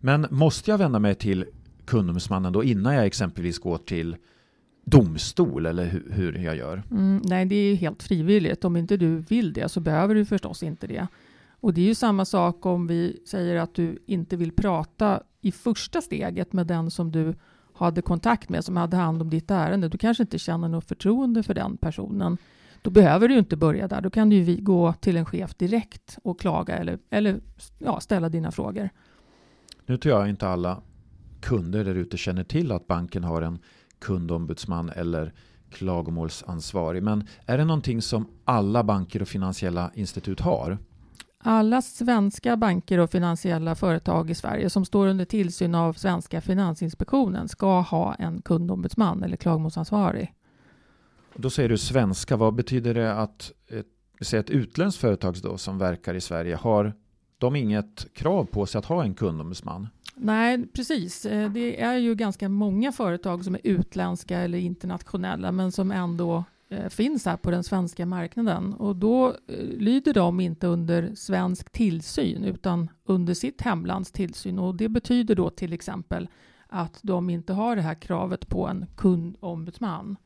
Men 0.00 0.26
måste 0.30 0.70
jag 0.70 0.78
vända 0.78 0.98
mig 0.98 1.14
till 1.14 1.44
kundombudsmannen 1.84 2.52
då 2.52 2.64
innan 2.64 2.94
jag 2.94 3.06
exempelvis 3.06 3.58
går 3.58 3.78
till 3.78 4.16
domstol 4.90 5.66
eller 5.66 5.84
hur, 5.84 6.10
hur 6.10 6.32
jag 6.32 6.56
gör? 6.56 6.82
Mm, 6.90 7.22
nej, 7.24 7.44
det 7.44 7.54
är 7.54 7.74
helt 7.74 8.02
frivilligt. 8.02 8.64
Om 8.64 8.76
inte 8.76 8.96
du 8.96 9.16
vill 9.16 9.52
det 9.52 9.68
så 9.68 9.80
behöver 9.80 10.14
du 10.14 10.24
förstås 10.24 10.62
inte 10.62 10.86
det. 10.86 11.06
Och 11.60 11.74
det 11.74 11.80
är 11.80 11.86
ju 11.86 11.94
samma 11.94 12.24
sak 12.24 12.66
om 12.66 12.86
vi 12.86 13.22
säger 13.26 13.56
att 13.56 13.74
du 13.74 14.02
inte 14.06 14.36
vill 14.36 14.52
prata 14.52 15.22
i 15.40 15.52
första 15.52 16.00
steget 16.00 16.52
med 16.52 16.66
den 16.66 16.90
som 16.90 17.12
du 17.12 17.34
hade 17.74 18.02
kontakt 18.02 18.48
med, 18.48 18.64
som 18.64 18.76
hade 18.76 18.96
hand 18.96 19.22
om 19.22 19.30
ditt 19.30 19.50
ärende. 19.50 19.88
Du 19.88 19.98
kanske 19.98 20.22
inte 20.22 20.38
känner 20.38 20.68
något 20.68 20.88
förtroende 20.88 21.42
för 21.42 21.54
den 21.54 21.76
personen. 21.76 22.36
Då 22.82 22.90
behöver 22.90 23.28
du 23.28 23.38
inte 23.38 23.56
börja 23.56 23.88
där. 23.88 24.00
Då 24.00 24.10
kan 24.10 24.30
du 24.30 24.36
ju 24.36 24.56
gå 24.56 24.92
till 24.92 25.16
en 25.16 25.26
chef 25.26 25.54
direkt 25.54 26.18
och 26.22 26.40
klaga 26.40 26.76
eller, 26.76 26.98
eller 27.10 27.40
ja, 27.78 28.00
ställa 28.00 28.28
dina 28.28 28.50
frågor. 28.50 28.90
Nu 29.86 29.96
tror 29.96 30.18
jag 30.18 30.28
inte 30.28 30.48
alla 30.48 30.82
kunder 31.40 31.84
där 31.84 31.94
ute 31.94 32.16
känner 32.16 32.44
till 32.44 32.72
att 32.72 32.86
banken 32.86 33.24
har 33.24 33.42
en 33.42 33.58
kundombudsman 34.00 34.90
eller 34.90 35.32
klagomålsansvarig. 35.70 37.02
Men 37.02 37.26
är 37.46 37.58
det 37.58 37.64
någonting 37.64 38.02
som 38.02 38.28
alla 38.44 38.84
banker 38.84 39.22
och 39.22 39.28
finansiella 39.28 39.90
institut 39.94 40.40
har? 40.40 40.78
Alla 41.42 41.82
svenska 41.82 42.56
banker 42.56 42.98
och 42.98 43.10
finansiella 43.10 43.74
företag 43.74 44.30
i 44.30 44.34
Sverige 44.34 44.70
som 44.70 44.84
står 44.84 45.06
under 45.06 45.24
tillsyn 45.24 45.74
av 45.74 45.92
svenska 45.92 46.40
Finansinspektionen 46.40 47.48
ska 47.48 47.80
ha 47.80 48.14
en 48.14 48.42
kundombudsman 48.42 49.22
eller 49.22 49.36
klagomålsansvarig. 49.36 50.34
Då 51.36 51.50
säger 51.50 51.68
du 51.68 51.78
svenska. 51.78 52.36
Vad 52.36 52.54
betyder 52.54 52.94
det 52.94 53.14
att 53.14 53.52
ett, 53.68 54.32
ett 54.32 54.50
utländskt 54.50 55.00
företag 55.00 55.36
då, 55.42 55.58
som 55.58 55.78
verkar 55.78 56.14
i 56.14 56.20
Sverige 56.20 56.56
har 56.56 56.92
de 57.40 57.56
inget 57.56 58.14
krav 58.14 58.44
på 58.44 58.66
sig 58.66 58.78
att 58.78 58.84
ha 58.84 59.02
en 59.02 59.14
kundombudsman? 59.14 59.88
Nej, 60.14 60.66
precis. 60.66 61.26
Eh, 61.26 61.50
det 61.50 61.80
är 61.80 61.96
ju 61.96 62.14
ganska 62.14 62.48
många 62.48 62.92
företag 62.92 63.44
som 63.44 63.54
är 63.54 63.60
utländska 63.64 64.38
eller 64.38 64.58
internationella 64.58 65.52
men 65.52 65.72
som 65.72 65.90
ändå 65.90 66.44
eh, 66.68 66.88
finns 66.88 67.24
här 67.24 67.36
på 67.36 67.50
den 67.50 67.64
svenska 67.64 68.06
marknaden. 68.06 68.74
Och 68.74 68.96
då 68.96 69.28
eh, 69.28 69.64
lyder 69.78 70.14
de 70.14 70.40
inte 70.40 70.66
under 70.66 71.14
svensk 71.14 71.72
tillsyn 71.72 72.44
utan 72.44 72.88
under 73.04 73.34
sitt 73.34 73.60
hemlands 73.60 74.12
tillsyn. 74.12 74.58
Och 74.58 74.74
det 74.74 74.88
betyder 74.88 75.34
då 75.34 75.50
till 75.50 75.72
exempel 75.72 76.28
att 76.66 76.98
de 77.02 77.30
inte 77.30 77.52
har 77.52 77.76
det 77.76 77.82
här 77.82 77.94
kravet 77.94 78.48
på 78.48 78.66
en 78.68 78.86
kundombudsman. 78.96 80.16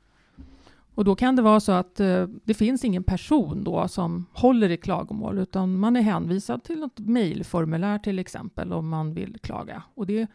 Och 0.95 1.05
då 1.05 1.15
kan 1.15 1.37
det 1.37 1.43
vara 1.43 1.61
så 1.61 1.73
att 1.73 2.01
eh, 2.01 2.27
det 2.45 2.55
finns 2.55 2.85
ingen 2.85 3.03
person 3.03 3.65
då 3.65 3.89
som 3.89 4.27
håller 4.33 4.71
i 4.71 4.77
klagomål 4.77 5.39
utan 5.39 5.79
man 5.79 5.97
är 5.97 6.01
hänvisad 6.01 6.65
till 6.65 6.81
något 6.81 6.99
mejlformulär 6.99 7.99
till 7.99 8.19
exempel 8.19 8.73
om 8.73 8.89
man 8.89 9.15
vill 9.15 9.39
klaga. 9.43 9.83
Och 9.95 10.07
det 10.07 10.27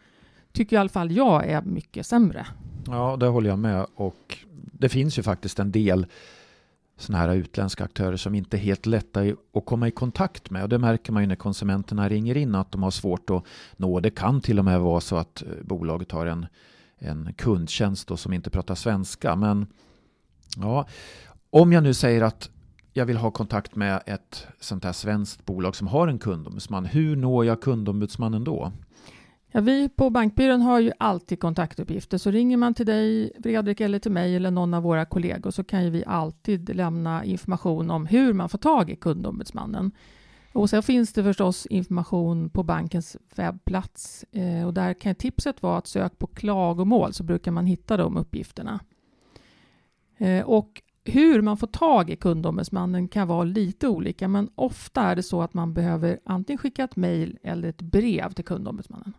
tycker 0.51 0.75
i 0.75 0.79
alla 0.79 0.89
fall 0.89 1.11
jag 1.11 1.45
är 1.45 1.61
mycket 1.61 2.05
sämre. 2.05 2.47
Ja, 2.87 3.17
det 3.19 3.27
håller 3.27 3.49
jag 3.49 3.59
med. 3.59 3.85
Och 3.95 4.37
det 4.51 4.89
finns 4.89 5.19
ju 5.19 5.23
faktiskt 5.23 5.59
en 5.59 5.71
del 5.71 6.05
sådana 6.97 7.23
här 7.23 7.35
utländska 7.35 7.83
aktörer 7.83 8.17
som 8.17 8.35
inte 8.35 8.57
är 8.57 8.59
helt 8.59 8.85
lätta 8.85 9.21
att 9.53 9.65
komma 9.65 9.87
i 9.87 9.91
kontakt 9.91 10.49
med. 10.49 10.63
Och 10.63 10.69
det 10.69 10.77
märker 10.77 11.11
man 11.11 11.23
ju 11.23 11.27
när 11.27 11.35
konsumenterna 11.35 12.09
ringer 12.09 12.37
in 12.37 12.55
att 12.55 12.71
de 12.71 12.83
har 12.83 12.91
svårt 12.91 13.29
att 13.29 13.43
nå. 13.77 13.99
Det 13.99 14.09
kan 14.09 14.41
till 14.41 14.59
och 14.59 14.65
med 14.65 14.81
vara 14.81 15.01
så 15.01 15.15
att 15.15 15.41
eh, 15.41 15.47
bolaget 15.63 16.11
har 16.11 16.25
en, 16.25 16.45
en 16.97 17.33
kundtjänst 17.33 18.11
som 18.15 18.33
inte 18.33 18.49
pratar 18.49 18.75
svenska. 18.75 19.35
Men 19.35 19.67
Ja, 20.58 20.88
om 21.50 21.74
jag 21.74 21.84
nu 21.84 21.94
säger 21.94 22.22
att 22.22 22.50
jag 22.94 23.06
vill 23.06 23.18
ha 23.18 23.32
kontakt 23.32 23.75
med 23.75 24.03
ett 24.06 24.48
sånt 24.60 24.84
här 24.84 24.94
svenskt 24.94 25.46
bolag 25.46 25.75
som 25.75 25.88
har 25.88 26.08
en 26.08 26.20
kundombudsman. 26.20 26.86
Hur 26.86 27.15
når 27.15 27.46
jag 27.46 27.62
kundombudsmannen 27.62 28.44
då? 28.44 28.72
Ja, 29.51 29.62
vi 29.62 29.89
på 29.89 30.10
Bankbyrån 30.10 30.62
har 30.62 30.79
ju 30.79 30.91
alltid 31.00 31.39
kontaktuppgifter, 31.39 32.18
så 32.18 32.32
ringer 32.32 32.58
man 32.58 32.74
till 32.74 32.86
dig, 32.86 33.32
Fredrik, 33.44 33.82
eller 33.82 34.00
till 34.00 34.12
mig 34.12 34.36
eller 34.36 34.51
någon 34.51 34.74
av 34.74 34.84
våra 34.84 35.06
kollegor 35.06 35.51
så 35.51 35.63
kan 35.63 35.84
ju 35.84 35.89
vi 35.89 36.03
alltid 36.06 36.75
lämna 36.75 37.25
information 37.25 37.91
om 37.91 38.06
hur 38.06 38.34
man 38.34 38.50
får 38.50 38.58
tag 38.58 38.89
i 38.89 38.96
kundombudsmannen. 38.96 39.91
Och 40.53 40.70
sen 40.70 40.84
finns 40.84 41.13
det 41.13 41.24
förstås 41.24 41.65
information 41.65 42.50
på 42.50 42.63
bankens 42.63 43.18
webbplats 43.36 44.25
eh, 44.32 44.65
och 44.65 44.74
där 44.74 44.94
kan 44.94 45.15
tipset 45.15 45.62
vara 45.62 45.77
att 45.77 45.88
sök 45.88 46.20
på 46.20 46.27
klagomål 46.27 47.13
så 47.13 47.24
brukar 47.24 47.51
man 47.51 47.65
hitta 47.65 47.98
de 47.98 48.18
uppgifterna. 48.18 48.79
Eh, 50.19 50.45
och 50.45 50.81
hur 51.05 51.41
man 51.41 51.57
får 51.57 51.67
tag 51.67 52.09
i 52.09 52.15
kundombudsmannen 52.15 53.07
kan 53.07 53.27
vara 53.27 53.43
lite 53.43 53.88
olika, 53.88 54.27
men 54.27 54.49
ofta 54.55 55.01
är 55.01 55.15
det 55.15 55.23
så 55.23 55.41
att 55.41 55.53
man 55.53 55.73
behöver 55.73 56.19
antingen 56.25 56.57
skicka 56.57 56.83
ett 56.83 56.95
mejl 56.95 57.38
eller 57.43 57.69
ett 57.69 57.81
brev 57.81 58.31
till 58.31 58.45
kundombudsmannen. 58.45 59.13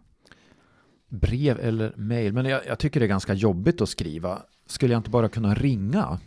Brev 1.09 1.61
eller 1.61 1.93
mejl, 1.97 2.33
men 2.33 2.47
jag, 2.47 2.67
jag, 2.67 2.79
tycker 2.79 3.01
det 3.01 3.07
är 3.07 3.09
ganska 3.09 3.35
jobbigt 3.35 3.81
att 3.81 3.89
skriva. 3.89 4.43
Skulle 4.67 4.93
jag 4.93 4.99
inte 5.01 5.11
bara 5.11 5.29
kunna 5.29 5.55
ringa? 5.55 6.19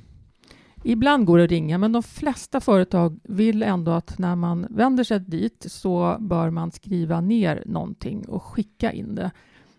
Ibland 0.84 1.26
går 1.26 1.38
det 1.38 1.44
att 1.44 1.50
ringa, 1.50 1.78
men 1.78 1.92
de 1.92 2.04
flesta 2.04 2.62
företag 2.62 3.20
vill 3.24 3.64
ändå 3.64 3.92
att 3.92 4.20
när 4.20 4.36
man 4.36 4.68
vänder 4.70 5.04
sig 5.04 5.20
dit 5.20 5.66
så 5.70 6.18
bör 6.20 6.50
man 6.50 6.72
skriva 6.72 7.22
ner 7.22 7.64
någonting 7.66 8.26
och 8.28 8.44
skicka 8.44 8.92
in 8.92 9.16
det. 9.16 9.32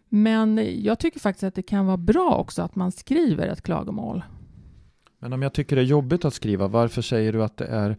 Men 0.09 0.61
jag 0.83 0.99
tycker 0.99 1.21
faktiskt 1.21 1.45
att 1.45 1.55
det 1.55 1.63
kan 1.63 1.87
vara 1.87 1.97
bra 1.97 2.37
också 2.37 2.63
att 2.63 2.77
man 2.77 2.93
skriver 2.93 3.49
ett 3.49 3.63
klagomål. 3.63 4.23
Men 5.25 5.33
om 5.33 5.43
jag 5.43 5.53
tycker 5.53 5.77
det 5.77 5.83
är 5.83 5.87
jobbigt 5.87 6.25
att 6.25 6.35
skriva, 6.35 6.69
varför 6.69 7.03
säger 7.03 7.33
du 7.33 7.45
att 7.45 7.57
det 7.57 7.67
är 7.67 7.97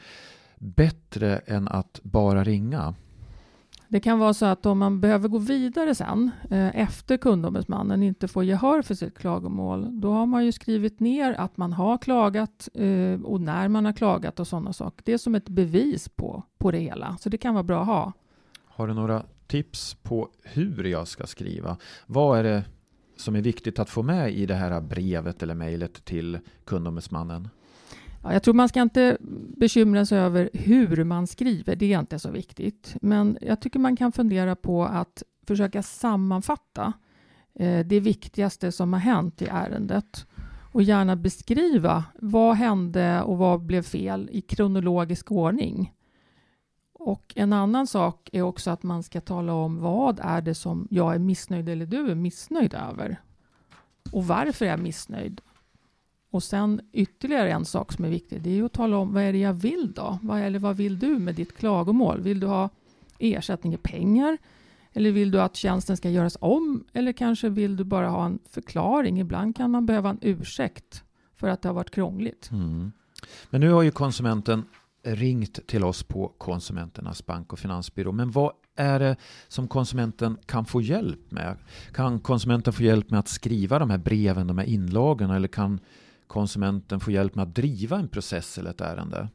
bättre 0.57 1.37
än 1.37 1.67
att 1.67 1.99
bara 2.03 2.43
ringa? 2.43 2.95
Det 3.87 3.99
kan 3.99 4.19
vara 4.19 4.33
så 4.33 4.45
att 4.45 4.65
om 4.65 4.79
man 4.79 5.01
behöver 5.01 5.29
gå 5.29 5.37
vidare 5.37 5.95
sen 5.95 6.31
eh, 6.51 6.81
efter 6.81 7.17
kundombudsmannen 7.17 8.03
inte 8.03 8.27
får 8.27 8.43
gehör 8.43 8.81
för 8.81 8.95
sitt 8.95 9.17
klagomål, 9.17 10.01
då 10.01 10.11
har 10.11 10.25
man 10.25 10.45
ju 10.45 10.51
skrivit 10.51 10.99
ner 10.99 11.33
att 11.33 11.57
man 11.57 11.73
har 11.73 11.97
klagat 11.97 12.69
eh, 12.73 13.21
och 13.23 13.41
när 13.41 13.67
man 13.67 13.85
har 13.85 13.93
klagat 13.93 14.39
och 14.39 14.47
sådana 14.47 14.73
saker. 14.73 15.01
Det 15.05 15.13
är 15.13 15.17
som 15.17 15.35
ett 15.35 15.49
bevis 15.49 16.09
på, 16.09 16.43
på 16.57 16.71
det 16.71 16.79
hela, 16.79 17.17
så 17.19 17.29
det 17.29 17.37
kan 17.37 17.53
vara 17.53 17.63
bra 17.63 17.81
att 17.81 17.87
ha. 17.87 18.13
Har 18.65 18.87
du 18.87 18.93
några 18.93 19.23
tips 19.47 19.93
på 19.93 20.29
hur 20.43 20.83
jag 20.83 21.07
ska 21.07 21.27
skriva? 21.27 21.77
Vad 22.05 22.39
är 22.39 22.43
det 22.43 22.63
som 23.15 23.35
är 23.35 23.41
viktigt 23.41 23.79
att 23.79 23.89
få 23.89 24.03
med 24.03 24.33
i 24.33 24.45
det 24.45 24.55
här 24.55 24.81
brevet 24.81 25.43
eller 25.43 25.55
mejlet 25.55 26.05
till 26.05 26.39
kundombudsmannen? 26.65 27.49
Ja, 28.23 28.33
jag 28.33 28.43
tror 28.43 28.53
man 28.53 28.69
ska 28.69 28.81
inte 28.81 29.17
bekymra 29.57 30.05
sig 30.05 30.19
över 30.19 30.49
hur 30.53 31.03
man 31.03 31.27
skriver, 31.27 31.75
det 31.75 31.93
är 31.93 31.99
inte 31.99 32.19
så 32.19 32.31
viktigt. 32.31 32.95
Men 33.01 33.37
jag 33.41 33.59
tycker 33.59 33.79
man 33.79 33.95
kan 33.95 34.11
fundera 34.11 34.55
på 34.55 34.85
att 34.85 35.23
försöka 35.47 35.83
sammanfatta 35.83 36.93
eh, 37.53 37.85
det 37.85 37.99
viktigaste 37.99 38.71
som 38.71 38.93
har 38.93 38.99
hänt 38.99 39.41
i 39.41 39.47
ärendet 39.51 40.25
och 40.71 40.83
gärna 40.83 41.15
beskriva 41.15 42.03
vad 42.19 42.55
hände 42.55 43.21
och 43.21 43.37
vad 43.37 43.65
blev 43.65 43.81
fel 43.81 44.29
i 44.31 44.41
kronologisk 44.41 45.31
ordning. 45.31 45.94
Och 47.05 47.33
en 47.35 47.53
annan 47.53 47.87
sak 47.87 48.29
är 48.33 48.41
också 48.41 48.71
att 48.71 48.83
man 48.83 49.03
ska 49.03 49.21
tala 49.21 49.53
om 49.53 49.79
vad 49.79 50.19
är 50.23 50.41
det 50.41 50.55
som 50.55 50.87
jag 50.91 51.15
är 51.15 51.19
missnöjd 51.19 51.69
eller 51.69 51.85
du 51.85 52.11
är 52.11 52.15
missnöjd 52.15 52.73
över? 52.73 53.21
Och 54.11 54.27
varför 54.27 54.65
är 54.65 54.69
jag 54.69 54.79
missnöjd? 54.79 55.41
Och 56.31 56.43
sen 56.43 56.81
ytterligare 56.91 57.51
en 57.51 57.65
sak 57.65 57.93
som 57.93 58.05
är 58.05 58.09
viktig, 58.09 58.41
det 58.41 58.59
är 58.59 58.63
att 58.63 58.73
tala 58.73 58.97
om 58.97 59.13
vad 59.13 59.23
är 59.23 59.33
det 59.33 59.39
jag 59.39 59.53
vill 59.53 59.93
då? 59.95 60.19
Vad, 60.21 60.41
eller 60.41 60.59
vad 60.59 60.77
vill 60.77 60.99
du 60.99 61.19
med 61.19 61.35
ditt 61.35 61.57
klagomål? 61.57 62.21
Vill 62.21 62.39
du 62.39 62.47
ha 62.47 62.69
ersättning 63.19 63.73
i 63.73 63.77
pengar? 63.77 64.37
Eller 64.93 65.11
vill 65.11 65.31
du 65.31 65.41
att 65.41 65.55
tjänsten 65.55 65.97
ska 65.97 66.09
göras 66.09 66.37
om? 66.41 66.83
Eller 66.93 67.11
kanske 67.11 67.49
vill 67.49 67.77
du 67.77 67.83
bara 67.83 68.09
ha 68.09 68.25
en 68.25 68.39
förklaring? 68.49 69.19
Ibland 69.19 69.55
kan 69.55 69.71
man 69.71 69.85
behöva 69.85 70.09
en 70.09 70.19
ursäkt 70.21 71.03
för 71.35 71.47
att 71.47 71.61
det 71.61 71.69
har 71.69 71.73
varit 71.73 71.91
krångligt. 71.91 72.51
Mm. 72.51 72.91
Men 73.49 73.61
nu 73.61 73.71
har 73.71 73.81
ju 73.81 73.91
konsumenten 73.91 74.63
ringt 75.05 75.67
till 75.67 75.83
oss 75.83 76.03
på 76.03 76.27
Konsumenternas 76.37 77.25
bank 77.25 77.53
och 77.53 77.59
finansbyrå. 77.59 78.11
Men 78.11 78.31
vad 78.31 78.51
är 78.75 78.99
det 78.99 79.15
som 79.47 79.67
konsumenten 79.67 80.37
kan 80.45 80.65
få 80.65 80.81
hjälp 80.81 81.31
med? 81.31 81.57
Kan 81.93 82.19
konsumenten 82.19 82.73
få 82.73 82.83
hjälp 82.83 83.09
med 83.09 83.19
att 83.19 83.27
skriva 83.27 83.79
de 83.79 83.89
här 83.89 83.97
breven, 83.97 84.47
de 84.47 84.57
här 84.57 84.65
inlagorna 84.65 85.35
eller 85.35 85.47
kan 85.47 85.79
konsumenten 86.27 86.99
få 86.99 87.11
hjälp 87.11 87.35
med 87.35 87.43
att 87.43 87.55
driva 87.55 87.97
en 87.97 88.07
process 88.07 88.57
eller 88.57 88.69
ett 88.69 88.81
ärende? 88.81 89.29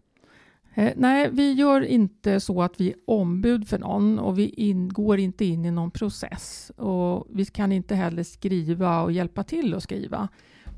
Eh, 0.74 0.92
nej, 0.96 1.30
vi 1.32 1.52
gör 1.52 1.80
inte 1.80 2.40
så 2.40 2.62
att 2.62 2.80
vi 2.80 2.88
är 2.88 2.96
ombud 3.06 3.68
för 3.68 3.78
någon 3.78 4.18
och 4.18 4.38
vi 4.38 4.48
in, 4.48 4.88
går 4.88 5.18
inte 5.18 5.44
in 5.44 5.64
i 5.64 5.70
någon 5.70 5.90
process. 5.90 6.72
Och 6.76 7.26
vi 7.30 7.44
kan 7.44 7.72
inte 7.72 7.94
heller 7.94 8.22
skriva 8.22 9.02
och 9.02 9.12
hjälpa 9.12 9.42
till 9.42 9.74
att 9.74 9.82
skriva. 9.82 10.28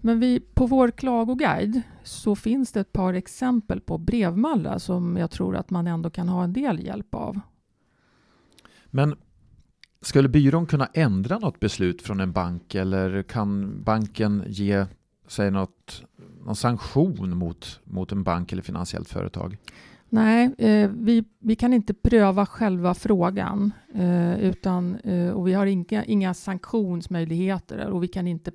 Men 0.05 0.21
vi, 0.21 0.41
på 0.41 0.67
vår 0.67 0.91
klagoguide 0.91 1.83
så 2.03 2.35
finns 2.35 2.73
det 2.73 2.81
ett 2.81 2.93
par 2.93 3.15
exempel 3.15 3.81
på 3.81 3.99
brevmallar 3.99 4.79
som 4.79 5.17
jag 5.17 5.31
tror 5.31 5.57
att 5.57 5.71
man 5.71 5.87
ändå 5.87 6.11
kan 6.11 6.29
ha 6.29 6.45
en 6.45 6.53
del 6.53 6.87
hjälp 6.87 7.15
av. 7.15 7.41
Men 8.87 9.17
skulle 10.01 10.29
byrån 10.29 10.67
kunna 10.67 10.87
ändra 10.95 11.39
något 11.39 11.61
beslut 11.61 12.03
från 12.03 12.21
en 12.21 12.33
bank 12.33 12.75
eller 12.75 13.23
kan 13.23 13.83
banken 13.83 14.45
ge 14.47 14.87
sig 15.27 15.51
något, 15.51 16.05
någon 16.45 16.57
sanktion 16.57 17.37
mot, 17.37 17.81
mot 17.85 18.13
en 18.13 18.23
bank 18.23 18.53
eller 18.53 18.63
finansiellt 18.63 19.09
företag? 19.09 19.57
Nej, 20.09 20.55
eh, 20.59 20.91
vi, 20.95 21.25
vi 21.39 21.57
kan 21.57 21.73
inte 21.73 21.95
pröva 21.95 22.47
själva 22.47 22.95
frågan 22.95 23.73
eh, 23.95 24.41
utan, 24.41 24.97
eh, 24.97 25.31
och 25.31 25.49
vi 25.49 25.53
har 25.53 25.67
inga, 25.67 26.05
inga 26.05 26.35
sanktionsmöjligheter 26.35 27.87
och 27.87 28.03
vi 28.03 28.09
kan 28.09 28.27
inte 28.27 28.53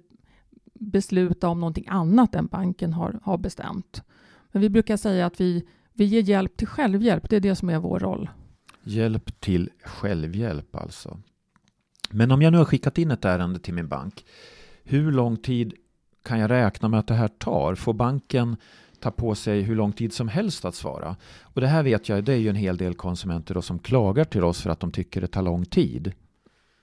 besluta 0.80 1.50
om 1.50 1.60
någonting 1.60 1.88
annat 1.88 2.36
än 2.36 2.48
banken 2.48 2.94
har, 2.94 3.20
har 3.24 3.38
bestämt. 3.38 4.02
Men 4.52 4.62
vi 4.62 4.70
brukar 4.70 4.98
säga 4.98 5.26
att 5.26 5.42
vi, 5.42 5.68
vi 5.94 6.06
ger 6.06 6.22
hjälp 6.22 6.58
till 6.58 6.68
självhjälp, 6.68 7.30
det 7.30 7.36
är 7.36 7.40
det 7.40 7.56
som 7.56 7.70
är 7.70 7.80
vår 7.80 8.00
roll. 8.00 8.30
Hjälp 8.84 9.40
till 9.40 9.70
självhjälp 9.84 10.76
alltså. 10.76 11.20
Men 12.10 12.32
om 12.32 12.42
jag 12.42 12.52
nu 12.52 12.58
har 12.58 12.66
skickat 12.66 12.98
in 12.98 13.12
ett 13.12 13.26
ärende 13.26 13.60
till 13.60 13.74
min 13.74 13.88
bank, 13.88 14.26
hur 14.84 15.12
lång 15.12 15.38
tid 15.38 15.74
kan 16.24 16.40
jag 16.40 16.52
räkna 16.52 16.88
med 16.90 17.00
att 17.00 17.08
det 17.08 17.14
här 17.14 17.28
tar? 17.28 17.76
Får 17.76 17.94
banken 17.94 18.58
ta 19.00 19.12
på 19.12 19.36
sig 19.36 19.62
hur 19.62 19.76
lång 19.76 19.92
tid 19.92 20.14
som 20.14 20.28
helst 20.28 20.66
att 20.66 20.76
svara? 20.76 21.16
Och 21.42 21.62
det 21.62 21.68
här 21.68 21.84
vet 21.84 22.10
jag, 22.10 22.24
det 22.24 22.34
är 22.34 22.38
ju 22.38 22.50
en 22.50 22.56
hel 22.56 22.78
del 22.78 22.94
konsumenter 22.94 23.62
som 23.62 23.80
klagar 23.80 24.24
till 24.24 24.44
oss 24.44 24.62
för 24.62 24.70
att 24.70 24.80
de 24.80 24.92
tycker 24.92 25.22
det 25.22 25.28
tar 25.28 25.42
lång 25.42 25.66
tid. 25.66 26.14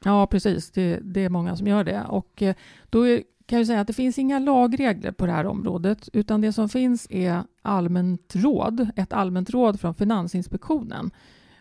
Ja, 0.04 0.26
precis. 0.26 0.70
Det, 0.70 1.00
det 1.02 1.20
är 1.20 1.28
många 1.28 1.56
som 1.56 1.66
gör 1.66 1.84
det. 1.84 2.04
Och 2.08 2.42
eh, 2.42 2.54
då 2.90 3.08
är, 3.08 3.22
kan 3.46 3.58
ju 3.58 3.66
säga 3.66 3.80
att 3.80 3.86
det 3.86 3.92
finns 3.92 4.18
inga 4.18 4.38
lagregler 4.38 5.12
på 5.12 5.26
det 5.26 5.32
här 5.32 5.46
området, 5.46 6.08
utan 6.12 6.40
det 6.40 6.52
som 6.52 6.68
finns 6.68 7.06
är 7.10 7.42
allmänt 7.62 8.36
råd, 8.36 8.88
ett 8.96 9.12
allmänt 9.12 9.50
råd 9.50 9.80
från 9.80 9.94
Finansinspektionen 9.94 11.10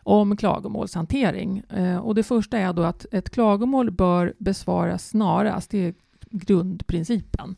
om 0.03 0.37
klagomålshantering. 0.37 1.63
Eh, 1.69 1.97
och 1.97 2.15
det 2.15 2.23
första 2.23 2.57
är 2.57 2.73
då 2.73 2.83
att 2.83 3.05
ett 3.11 3.29
klagomål 3.29 3.91
bör 3.91 4.33
besvaras 4.37 5.09
snarast. 5.09 5.69
Det 5.69 5.77
är 5.77 5.93
grundprincipen. 6.31 7.55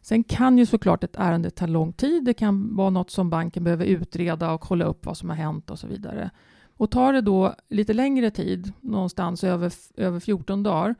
Sen 0.00 0.24
kan 0.24 0.58
ju 0.58 0.66
såklart 0.66 1.04
ett 1.04 1.16
ärende 1.16 1.50
ta 1.50 1.66
lång 1.66 1.92
tid. 1.92 2.24
Det 2.24 2.34
kan 2.34 2.76
vara 2.76 2.90
något 2.90 3.10
som 3.10 3.30
banken 3.30 3.64
behöver 3.64 3.84
utreda 3.84 4.52
och 4.52 4.60
kolla 4.60 4.84
upp 4.84 5.06
vad 5.06 5.16
som 5.16 5.28
har 5.28 5.36
hänt 5.36 5.70
och 5.70 5.78
så 5.78 5.86
vidare. 5.86 6.30
Och 6.76 6.90
tar 6.90 7.12
det 7.12 7.20
då 7.20 7.54
lite 7.68 7.92
längre 7.92 8.30
tid, 8.30 8.72
någonstans 8.80 9.44
över, 9.44 9.72
över 9.96 10.20
14 10.20 10.62
dagar, 10.62 10.94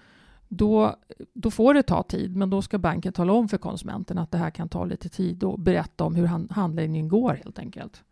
då, 0.48 0.96
då 1.32 1.50
får 1.50 1.74
det 1.74 1.82
ta 1.82 2.02
tid, 2.02 2.36
men 2.36 2.50
då 2.50 2.62
ska 2.62 2.78
banken 2.78 3.12
tala 3.12 3.32
om 3.32 3.48
för 3.48 3.58
konsumenten 3.58 4.18
att 4.18 4.30
det 4.30 4.38
här 4.38 4.50
kan 4.50 4.68
ta 4.68 4.84
lite 4.84 5.08
tid 5.08 5.44
och 5.44 5.60
berätta 5.60 6.04
om 6.04 6.14
hur 6.14 6.26
handläggningen 6.52 7.08
går 7.08 7.34
helt 7.44 7.58
enkelt. 7.58 8.02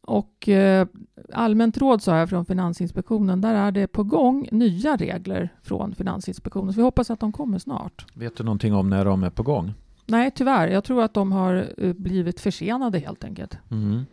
Och 0.00 0.48
eh, 0.48 0.86
allmänt 1.32 1.78
råd 1.78 2.02
sa 2.02 2.18
jag 2.18 2.28
från 2.28 2.44
Finansinspektionen, 2.44 3.40
där 3.40 3.54
är 3.54 3.72
det 3.72 3.86
på 3.86 4.04
gång 4.04 4.48
nya 4.52 4.96
regler 4.96 5.48
från 5.62 5.94
Finansinspektionen. 5.94 6.72
Så 6.72 6.76
vi 6.76 6.82
hoppas 6.82 7.10
att 7.10 7.20
de 7.20 7.32
kommer 7.32 7.58
snart. 7.58 8.06
Vet 8.14 8.36
du 8.36 8.44
någonting 8.44 8.74
om 8.74 8.90
när 8.90 9.04
de 9.04 9.24
är 9.24 9.30
på 9.30 9.42
gång? 9.42 9.74
Nej, 10.06 10.30
tyvärr. 10.30 10.68
Jag 10.68 10.84
tror 10.84 11.02
att 11.02 11.14
de 11.14 11.32
har 11.32 11.72
eh, 11.78 11.92
blivit 11.92 12.40
försenade 12.40 12.98
helt 12.98 13.24
enkelt. 13.24 13.58
Mm. 13.70 14.06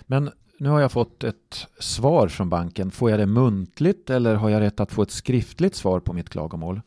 Men 0.00 0.30
nu 0.64 0.70
har 0.70 0.80
jag 0.80 0.92
fått 0.92 1.24
ett 1.24 1.66
svar 1.78 2.28
från 2.28 2.48
banken. 2.48 2.90
Får 2.90 3.10
jag 3.10 3.18
det 3.18 3.26
muntligt 3.26 4.10
eller 4.10 4.34
har 4.34 4.50
jag 4.50 4.60
rätt 4.60 4.80
att 4.80 4.92
få 4.92 5.02
ett 5.02 5.10
skriftligt 5.10 5.74
svar 5.74 6.00
på 6.00 6.12
mitt 6.12 6.28
klagomål? 6.28 6.80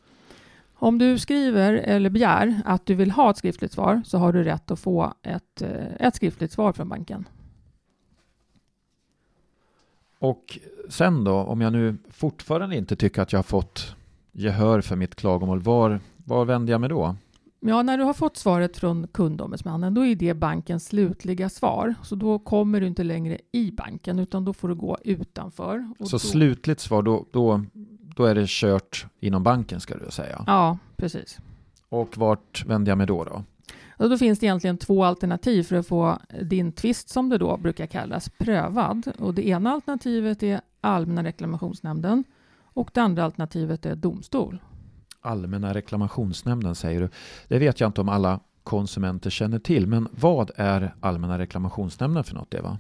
Om 0.74 0.98
du 0.98 1.20
skriver 1.20 1.74
eller 1.74 2.10
begär 2.10 2.62
att 2.66 2.86
du 2.86 2.96
vill 2.96 3.12
ha 3.12 3.32
ett 3.32 3.38
skriftligt 3.38 3.72
svar 3.72 4.02
så 4.06 4.18
har 4.18 4.34
du 4.34 4.44
rätt 4.44 4.72
att 4.72 4.80
få 4.80 5.14
ett, 5.22 5.62
eh, 5.62 6.08
ett 6.08 6.16
skriftligt 6.16 6.52
svar 6.52 6.74
från 6.74 6.90
banken. 6.90 7.28
Och 10.20 10.60
sen 10.90 11.24
då, 11.24 11.36
om 11.36 11.62
jag 11.62 11.74
nu 11.74 11.98
fortfarande 12.10 12.78
inte 12.78 12.96
tycker 12.96 13.22
att 13.22 13.32
jag 13.32 13.38
har 13.38 13.44
fått 13.44 13.96
gehör 14.32 14.82
för 14.82 14.96
mitt 14.96 15.16
klagomål, 15.16 15.60
var, 15.60 16.00
var 16.18 16.46
vänder 16.46 16.72
jag 16.74 16.82
mig 16.82 16.90
då? 16.90 17.16
Ja, 17.60 17.82
när 17.82 17.98
du 17.98 18.04
har 18.04 18.14
fått 18.14 18.38
svaret 18.38 18.78
från 18.78 19.08
kundombudsmannen, 19.08 19.94
då 19.94 20.06
är 20.06 20.16
det 20.16 20.34
bankens 20.34 20.86
slutliga 20.86 21.50
svar. 21.50 21.96
Så 22.04 22.16
då 22.16 22.40
kommer 22.40 22.82
du 22.82 22.88
inte 22.88 23.04
längre 23.04 23.38
i 23.52 23.72
banken, 23.72 24.20
utan 24.20 24.46
då 24.46 24.54
får 24.54 24.68
du 24.68 24.76
gå 24.76 24.98
utanför. 25.04 25.94
så 26.00 26.06
då... 26.12 26.20
slutligt 26.20 26.82
svar, 26.82 27.02
då, 27.02 27.26
då, 27.32 27.64
då 28.16 28.26
är 28.26 28.36
det 28.36 28.46
kört 28.48 29.06
inom 29.20 29.44
banken 29.44 29.80
ska 29.80 29.98
du 29.98 30.12
säga? 30.12 30.44
Ja, 30.48 30.78
precis. 30.96 31.40
Och 31.90 32.18
vart 32.18 32.66
vänder 32.66 32.92
jag 32.92 32.98
mig 32.98 33.08
då? 33.08 33.24
då? 33.24 33.44
Och 33.98 34.10
då 34.10 34.18
finns 34.18 34.40
det 34.40 34.46
egentligen 34.46 34.78
två 34.78 35.04
alternativ 35.04 35.64
för 35.64 35.76
att 35.76 35.88
få 35.88 36.18
din 36.42 36.72
tvist, 36.72 37.10
som 37.10 37.30
det 37.30 37.38
då 37.38 37.58
brukar 37.58 37.86
kallas, 37.86 38.30
prövad. 38.30 39.12
Och 39.20 39.34
det 39.34 39.48
ena 39.48 39.72
alternativet 39.72 40.44
är 40.44 40.62
Allmänna 40.82 41.24
reklamationsnämnden 41.24 42.24
och 42.64 42.92
det 42.94 43.02
andra 43.02 43.24
alternativet 43.24 43.86
är 43.86 43.96
domstol. 43.96 44.60
Allmänna 45.22 45.74
reklamationsnämnden 45.74 46.76
säger 46.76 47.02
du. 47.02 47.10
Det 47.48 47.60
vet 47.60 47.80
jag 47.80 47.90
inte 47.90 48.02
om 48.02 48.10
alla 48.10 48.40
konsumenter 48.64 49.30
känner 49.30 49.60
till, 49.60 49.88
men 49.88 50.08
vad 50.12 50.52
är 50.56 50.96
Allmänna 51.00 51.40
reklamationsnämnden 51.40 52.24
för 52.24 52.36
något, 52.36 52.54
Eva? 52.54 52.80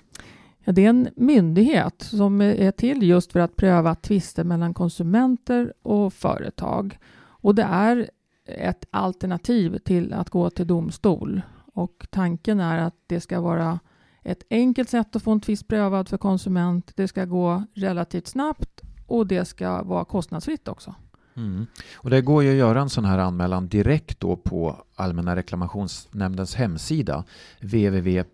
Ja, 0.63 0.73
det 0.73 0.85
är 0.85 0.89
en 0.89 1.09
myndighet 1.15 2.01
som 2.01 2.41
är 2.41 2.71
till 2.71 3.03
just 3.03 3.31
för 3.31 3.39
att 3.39 3.55
pröva 3.55 3.95
tvister 3.95 4.43
mellan 4.43 4.73
konsumenter 4.73 5.73
och 5.81 6.13
företag. 6.13 6.97
Och 7.17 7.55
det 7.55 7.63
är 7.63 8.09
ett 8.45 8.85
alternativ 8.91 9.77
till 9.77 10.13
att 10.13 10.29
gå 10.29 10.49
till 10.49 10.67
domstol. 10.67 11.41
Och 11.73 12.07
tanken 12.09 12.59
är 12.59 12.77
att 12.77 12.95
det 13.07 13.21
ska 13.21 13.41
vara 13.41 13.79
ett 14.23 14.43
enkelt 14.49 14.89
sätt 14.89 15.15
att 15.15 15.23
få 15.23 15.31
en 15.31 15.41
tvist 15.41 15.67
prövad 15.67 16.09
för 16.09 16.17
konsument. 16.17 16.91
Det 16.95 17.07
ska 17.07 17.25
gå 17.25 17.63
relativt 17.73 18.27
snabbt 18.27 18.81
och 19.05 19.27
det 19.27 19.45
ska 19.45 19.83
vara 19.83 20.05
kostnadsfritt 20.05 20.67
också. 20.67 20.95
Mm. 21.37 21.65
Och 21.95 22.09
det 22.09 22.21
går 22.21 22.43
ju 22.43 22.49
att 22.49 22.55
göra 22.55 22.81
en 22.81 22.89
sån 22.89 23.05
här 23.05 23.17
anmälan 23.17 23.67
direkt 23.67 24.19
då 24.19 24.35
på 24.35 24.75
Allmänna 24.95 25.35
reklamationsnämndens 25.35 26.55
hemsida 26.55 27.23
www.arn.se. 27.59 28.25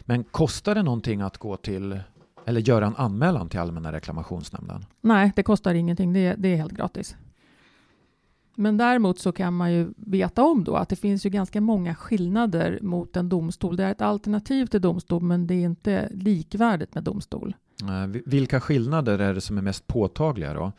Men 0.00 0.24
kostar 0.24 0.74
det 0.74 0.82
någonting 0.82 1.20
att 1.20 1.38
gå 1.38 1.56
till 1.56 2.00
eller 2.44 2.60
göra 2.60 2.86
en 2.86 2.96
anmälan 2.96 3.48
till 3.48 3.60
Allmänna 3.60 3.92
reklamationsnämnden? 3.92 4.84
Nej, 5.00 5.32
det 5.36 5.42
kostar 5.42 5.74
ingenting. 5.74 6.12
Det 6.12 6.34
det 6.38 6.48
är 6.48 6.56
helt 6.56 6.72
gratis. 6.72 7.16
Men 8.58 8.76
däremot 8.76 9.18
så 9.18 9.32
kan 9.32 9.54
man 9.56 9.72
ju 9.72 9.88
veta 9.96 10.44
om 10.44 10.64
då 10.64 10.74
att 10.74 10.88
det 10.88 10.96
finns 10.96 11.26
ju 11.26 11.30
ganska 11.30 11.60
många 11.60 11.94
skillnader 11.94 12.78
mot 12.82 13.16
en 13.16 13.28
domstol. 13.28 13.76
Det 13.76 13.84
är 13.84 13.90
ett 13.90 14.02
alternativ 14.02 14.66
till 14.66 14.80
domstol, 14.80 15.22
men 15.22 15.46
det 15.46 15.54
är 15.54 15.64
inte 15.64 16.08
likvärdigt 16.12 16.94
med 16.94 17.04
domstol. 17.04 17.54
Vilka 18.24 18.60
skillnader 18.60 19.18
är 19.18 19.34
det 19.34 19.40
som 19.40 19.58
är 19.58 19.62
mest 19.62 19.86
påtagliga 19.86 20.54
då? 20.54 20.72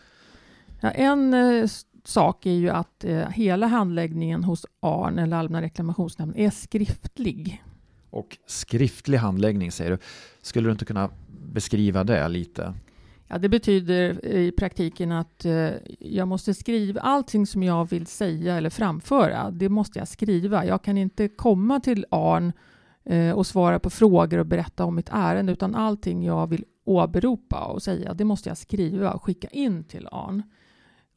Ja, 0.79 0.91
en 0.91 1.33
eh, 1.33 1.69
sak 2.03 2.45
är 2.45 2.51
ju 2.51 2.69
att 2.69 3.03
eh, 3.03 3.29
hela 3.29 3.67
handläggningen 3.67 4.43
hos 4.43 4.65
ARN, 4.79 5.19
eller 5.19 5.37
Allmänna 5.37 5.61
reklamationsnämnden, 5.61 6.39
är 6.39 6.49
skriftlig. 6.49 7.63
Och 8.09 8.37
skriftlig 8.45 9.17
handläggning 9.17 9.71
säger 9.71 9.91
du. 9.91 9.97
Skulle 10.41 10.67
du 10.67 10.71
inte 10.71 10.85
kunna 10.85 11.09
beskriva 11.53 12.03
det 12.03 12.27
lite? 12.27 12.73
Ja, 13.27 13.37
det 13.37 13.49
betyder 13.49 14.25
i 14.25 14.51
praktiken 14.51 15.11
att 15.11 15.45
eh, 15.45 15.69
jag 15.99 16.27
måste 16.27 16.53
skriva 16.53 17.01
allting 17.01 17.47
som 17.47 17.63
jag 17.63 17.89
vill 17.89 18.07
säga 18.07 18.57
eller 18.57 18.69
framföra. 18.69 19.51
Det 19.51 19.69
måste 19.69 19.99
jag 19.99 20.07
skriva. 20.07 20.65
Jag 20.65 20.81
kan 20.81 20.97
inte 20.97 21.27
komma 21.27 21.79
till 21.79 22.05
ARN 22.11 22.53
eh, 23.05 23.31
och 23.31 23.47
svara 23.47 23.79
på 23.79 23.89
frågor 23.89 24.37
och 24.37 24.45
berätta 24.45 24.85
om 24.85 24.95
mitt 24.95 25.09
ärende, 25.11 25.51
utan 25.51 25.75
allting 25.75 26.23
jag 26.23 26.47
vill 26.47 26.65
åberopa 26.87 27.65
och 27.65 27.83
säga, 27.83 28.13
det 28.13 28.23
måste 28.23 28.49
jag 28.49 28.57
skriva 28.57 29.11
och 29.11 29.23
skicka 29.23 29.47
in 29.47 29.83
till 29.83 30.07
ARN. 30.11 30.43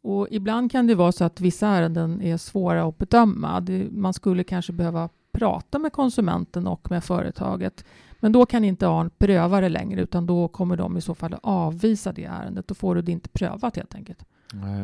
Och 0.03 0.29
ibland 0.31 0.73
kan 0.73 0.87
det 0.87 0.95
vara 0.95 1.13
så 1.13 1.25
att 1.25 1.41
vissa 1.41 1.69
ärenden 1.69 2.23
är 2.23 2.37
svåra 2.37 2.85
att 2.85 2.99
bedöma. 2.99 3.61
Det, 3.61 3.91
man 3.91 4.15
skulle 4.15 4.45
kanske 4.45 4.73
behöva 4.73 5.09
prata 5.33 5.79
med 5.79 5.93
konsumenten 5.93 6.67
och 6.67 6.91
med 6.91 7.05
företaget. 7.05 7.85
Men 8.21 8.33
då 8.33 8.47
kan 8.47 8.65
inte 8.65 8.89
ARN 8.89 9.11
pröva 9.19 9.61
det 9.61 9.69
längre 9.69 10.01
utan 10.01 10.27
då 10.27 10.49
kommer 10.49 10.77
de 10.77 10.97
i 10.97 11.01
så 11.01 11.15
fall 11.15 11.35
att 11.35 11.41
avvisa 11.43 12.13
det 12.13 12.25
ärendet. 12.25 12.69
Då 12.69 12.75
får 12.75 12.95
du 12.95 13.03
det 13.03 13.13
inte 13.13 13.29
prövat 13.29 13.77
helt 13.77 13.95
enkelt. 13.95 14.25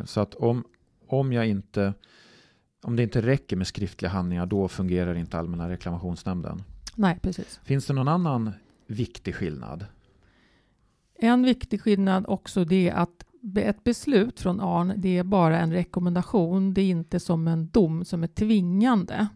Så 0.04 0.20
att 0.20 0.34
om, 0.34 0.64
om 1.08 1.32
jag 1.32 1.46
inte 1.46 1.94
om 2.82 2.96
det 2.96 3.02
inte 3.02 3.22
räcker 3.22 3.56
med 3.56 3.66
skriftliga 3.66 4.10
handlingar 4.10 4.46
då 4.46 4.68
fungerar 4.68 5.14
inte 5.14 5.38
Allmänna 5.38 5.68
reklamationsnämnden? 5.68 6.62
Nej, 6.94 7.18
precis. 7.22 7.60
Finns 7.64 7.86
det 7.86 7.92
någon 7.92 8.08
annan 8.08 8.52
viktig 8.86 9.34
skillnad? 9.34 9.86
En 11.18 11.42
viktig 11.42 11.80
skillnad 11.80 12.24
också 12.28 12.64
det 12.64 12.88
är 12.88 12.94
att 12.94 13.24
ett 13.58 13.84
beslut 13.84 14.40
från 14.40 14.60
ARN 14.60 14.92
det 14.96 15.18
är 15.18 15.24
bara 15.24 15.58
en 15.58 15.72
rekommendation. 15.72 16.74
Det 16.74 16.80
är 16.80 16.90
inte 16.90 17.20
som 17.20 17.48
en 17.48 17.68
dom 17.68 18.04
som 18.04 18.22
är 18.22 18.26
tvingande. 18.26 19.26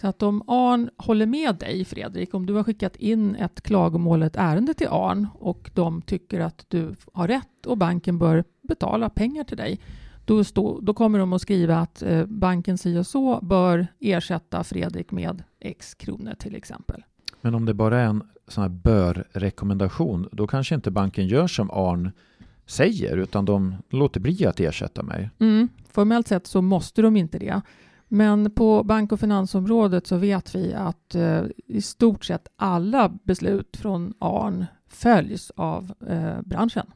Så 0.00 0.06
att 0.06 0.22
om 0.22 0.42
ARN 0.46 0.90
håller 0.96 1.26
med 1.26 1.56
dig, 1.56 1.84
Fredrik, 1.84 2.34
om 2.34 2.46
du 2.46 2.54
har 2.54 2.64
skickat 2.64 2.96
in 2.96 3.34
ett 3.34 3.60
klagomål, 3.60 4.22
ett 4.22 4.36
ärende 4.36 4.74
till 4.74 4.88
ARN 4.90 5.26
och 5.34 5.70
de 5.74 6.02
tycker 6.02 6.40
att 6.40 6.64
du 6.68 6.94
har 7.12 7.28
rätt 7.28 7.66
och 7.66 7.78
banken 7.78 8.18
bör 8.18 8.44
betala 8.62 9.10
pengar 9.10 9.44
till 9.44 9.56
dig, 9.56 9.80
då, 10.24 10.44
stå, 10.44 10.80
då 10.80 10.94
kommer 10.94 11.18
de 11.18 11.32
att 11.32 11.42
skriva 11.42 11.76
att 11.76 12.02
eh, 12.02 12.26
banken 12.26 12.78
si 12.78 12.98
och 12.98 13.06
så 13.06 13.40
bör 13.42 13.86
ersätta 14.00 14.64
Fredrik 14.64 15.10
med 15.10 15.42
X 15.60 15.94
kronor 15.94 16.34
till 16.38 16.54
exempel. 16.54 17.04
Men 17.40 17.54
om 17.54 17.64
det 17.64 17.74
bara 17.74 18.00
är 18.00 18.06
en 18.06 18.22
sån 18.52 18.62
här 18.62 18.68
bör-rekommendation, 18.68 20.28
då 20.32 20.46
kanske 20.46 20.74
inte 20.74 20.90
banken 20.90 21.26
gör 21.26 21.46
som 21.46 21.70
Arn 21.70 22.10
säger, 22.66 23.16
utan 23.16 23.44
de 23.44 23.74
låter 23.90 24.20
bli 24.20 24.46
att 24.46 24.60
ersätta 24.60 25.02
mig. 25.02 25.30
Mm, 25.38 25.68
formellt 25.88 26.28
sett 26.28 26.46
så 26.46 26.62
måste 26.62 27.02
de 27.02 27.16
inte 27.16 27.38
det. 27.38 27.60
Men 28.08 28.50
på 28.50 28.82
bank 28.82 29.12
och 29.12 29.20
finansområdet 29.20 30.06
så 30.06 30.16
vet 30.16 30.54
vi 30.54 30.74
att 30.74 31.14
eh, 31.14 31.42
i 31.66 31.82
stort 31.82 32.24
sett 32.24 32.48
alla 32.56 33.08
beslut 33.24 33.76
från 33.76 34.14
ARN 34.18 34.66
följs 34.88 35.52
av 35.56 35.92
eh, 36.08 36.40
branschen. 36.44 36.86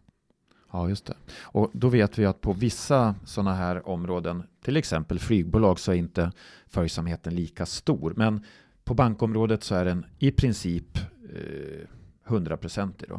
Ja, 0.73 0.89
just 0.89 1.07
det. 1.07 1.15
Och 1.43 1.71
då 1.73 1.89
vet 1.89 2.19
vi 2.19 2.27
att 2.27 2.41
på 2.41 2.53
vissa 2.53 3.15
sådana 3.25 3.55
här 3.55 3.89
områden, 3.89 4.43
till 4.65 4.77
exempel 4.77 5.19
flygbolag, 5.19 5.79
så 5.79 5.93
är 5.93 5.97
inte 5.97 6.33
följsamheten 6.67 7.35
lika 7.35 7.67
stor. 7.67 8.13
Men 8.17 8.45
på 8.85 8.95
bankområdet 8.95 9.65
så 9.65 9.75
är 9.75 9.85
den 9.85 10.07
i 10.19 10.31
princip 10.31 10.99
Eh, 11.35 11.87
hundraprocentig. 12.25 13.11
Eh, 13.11 13.19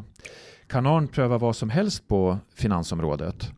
kan 0.68 0.86
ARN 0.86 1.08
pröva 1.08 1.38
vad 1.38 1.56
som 1.56 1.70
helst 1.70 2.08
på 2.08 2.38
finansområdet? 2.54 3.52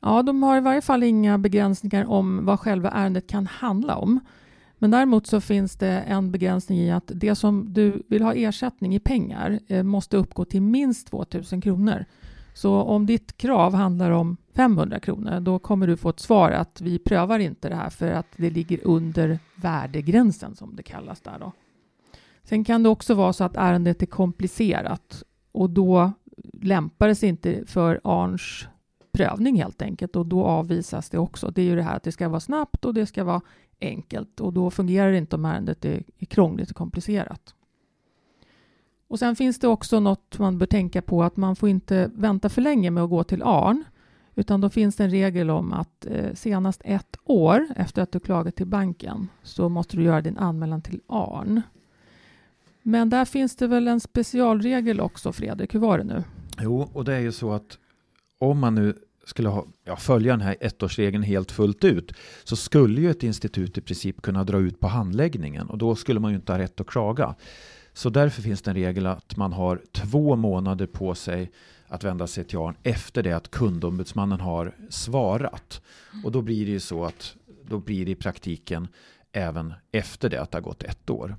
Ja, 0.00 0.22
de 0.22 0.42
har 0.42 0.56
i 0.56 0.60
varje 0.60 0.80
fall 0.80 1.02
inga 1.02 1.38
begränsningar 1.38 2.04
om 2.04 2.44
vad 2.44 2.60
själva 2.60 2.90
ärendet 2.90 3.26
kan 3.26 3.46
handla 3.46 3.96
om. 3.96 4.20
Men 4.78 4.90
däremot 4.90 5.26
så 5.26 5.40
finns 5.40 5.76
det 5.76 5.88
en 5.88 6.30
begränsning 6.30 6.78
i 6.78 6.90
att 6.90 7.10
det 7.14 7.34
som 7.34 7.72
du 7.72 8.02
vill 8.08 8.22
ha 8.22 8.34
ersättning 8.34 8.94
i 8.94 9.00
pengar 9.00 9.60
eh, 9.66 9.82
måste 9.82 10.16
uppgå 10.16 10.44
till 10.44 10.62
minst 10.62 11.10
2 11.10 11.24
000 11.52 11.62
kronor. 11.62 12.04
Så 12.54 12.82
om 12.82 13.06
ditt 13.06 13.36
krav 13.36 13.74
handlar 13.74 14.10
om 14.10 14.36
500 14.54 15.00
kronor, 15.00 15.40
då 15.40 15.58
kommer 15.58 15.86
du 15.86 15.96
få 15.96 16.08
ett 16.08 16.20
svar 16.20 16.50
att 16.50 16.80
vi 16.80 16.98
prövar 16.98 17.38
inte 17.38 17.68
det 17.68 17.74
här 17.74 17.90
för 17.90 18.12
att 18.12 18.26
det 18.36 18.50
ligger 18.50 18.80
under 18.84 19.38
värdegränsen 19.54 20.56
som 20.56 20.76
det 20.76 20.82
kallas 20.82 21.20
där 21.20 21.38
då. 21.40 21.52
Sen 22.50 22.64
kan 22.64 22.82
det 22.82 22.88
också 22.88 23.14
vara 23.14 23.32
så 23.32 23.44
att 23.44 23.56
ärendet 23.56 24.02
är 24.02 24.06
komplicerat 24.06 25.22
och 25.52 25.70
då 25.70 26.12
lämpar 26.62 27.08
det 27.08 27.14
sig 27.14 27.28
inte 27.28 27.66
för 27.66 28.00
ARNs 28.04 28.66
prövning 29.12 29.56
helt 29.56 29.82
enkelt 29.82 30.16
och 30.16 30.26
då 30.26 30.44
avvisas 30.44 31.10
det 31.10 31.18
också. 31.18 31.50
Det 31.50 31.62
är 31.62 31.66
ju 31.66 31.76
det 31.76 31.82
här 31.82 31.96
att 31.96 32.02
det 32.02 32.12
ska 32.12 32.28
vara 32.28 32.40
snabbt 32.40 32.84
och 32.84 32.94
det 32.94 33.06
ska 33.06 33.24
vara 33.24 33.40
enkelt 33.80 34.40
och 34.40 34.52
då 34.52 34.70
fungerar 34.70 35.10
det 35.10 35.18
inte 35.18 35.36
om 35.36 35.44
ärendet 35.44 35.84
är, 35.84 36.02
är 36.18 36.26
krångligt 36.26 36.70
och 36.70 36.76
komplicerat. 36.76 37.54
Och 39.08 39.18
sen 39.18 39.36
finns 39.36 39.58
det 39.58 39.68
också 39.68 40.00
något 40.00 40.38
man 40.38 40.58
bör 40.58 40.66
tänka 40.66 41.02
på 41.02 41.22
att 41.22 41.36
man 41.36 41.56
får 41.56 41.68
inte 41.68 42.10
vänta 42.14 42.48
för 42.48 42.62
länge 42.62 42.90
med 42.90 43.04
att 43.04 43.10
gå 43.10 43.24
till 43.24 43.42
ARN 43.42 43.84
utan 44.34 44.60
då 44.60 44.70
finns 44.70 44.96
det 44.96 45.04
en 45.04 45.10
regel 45.10 45.50
om 45.50 45.72
att 45.72 46.06
eh, 46.06 46.34
senast 46.34 46.82
ett 46.84 47.16
år 47.24 47.66
efter 47.76 48.02
att 48.02 48.12
du 48.12 48.20
klagat 48.20 48.56
till 48.56 48.66
banken 48.66 49.28
så 49.42 49.68
måste 49.68 49.96
du 49.96 50.02
göra 50.02 50.20
din 50.20 50.38
anmälan 50.38 50.82
till 50.82 51.00
ARN. 51.06 51.62
Men 52.82 53.10
där 53.10 53.24
finns 53.24 53.56
det 53.56 53.66
väl 53.66 53.88
en 53.88 54.00
specialregel 54.00 55.00
också, 55.00 55.32
Fredrik? 55.32 55.74
Hur 55.74 55.80
var 55.80 55.98
det 55.98 56.04
nu? 56.04 56.24
Jo, 56.60 56.90
och 56.92 57.04
det 57.04 57.14
är 57.14 57.20
ju 57.20 57.32
så 57.32 57.52
att 57.52 57.78
om 58.38 58.58
man 58.58 58.74
nu 58.74 58.94
skulle 59.24 59.48
ha, 59.48 59.66
ja, 59.84 59.96
följa 59.96 60.32
den 60.32 60.40
här 60.40 60.56
ettårsregeln 60.60 61.22
helt 61.22 61.52
fullt 61.52 61.84
ut 61.84 62.12
så 62.44 62.56
skulle 62.56 63.00
ju 63.00 63.10
ett 63.10 63.22
institut 63.22 63.78
i 63.78 63.80
princip 63.80 64.22
kunna 64.22 64.44
dra 64.44 64.58
ut 64.58 64.80
på 64.80 64.88
handläggningen 64.88 65.70
och 65.70 65.78
då 65.78 65.94
skulle 65.94 66.20
man 66.20 66.30
ju 66.30 66.36
inte 66.36 66.52
ha 66.52 66.58
rätt 66.58 66.80
att 66.80 66.86
klaga. 66.86 67.34
Så 67.92 68.10
därför 68.10 68.42
finns 68.42 68.62
det 68.62 68.70
en 68.70 68.76
regel 68.76 69.06
att 69.06 69.36
man 69.36 69.52
har 69.52 69.82
två 69.92 70.36
månader 70.36 70.86
på 70.86 71.14
sig 71.14 71.50
att 71.86 72.04
vända 72.04 72.26
sig 72.26 72.44
till 72.44 72.58
ARN 72.58 72.76
efter 72.82 73.22
det 73.22 73.32
att 73.32 73.50
kundombudsmannen 73.50 74.40
har 74.40 74.74
svarat. 74.88 75.82
Och 76.24 76.32
då 76.32 76.42
blir 76.42 76.66
det 76.66 76.72
ju 76.72 76.80
så 76.80 77.04
att 77.04 77.36
då 77.64 77.78
blir 77.78 78.04
det 78.04 78.10
i 78.10 78.14
praktiken 78.14 78.88
även 79.32 79.74
efter 79.92 80.30
det 80.30 80.42
att 80.42 80.50
det 80.50 80.58
har 80.58 80.62
gått 80.62 80.82
ett 80.82 81.10
år. 81.10 81.36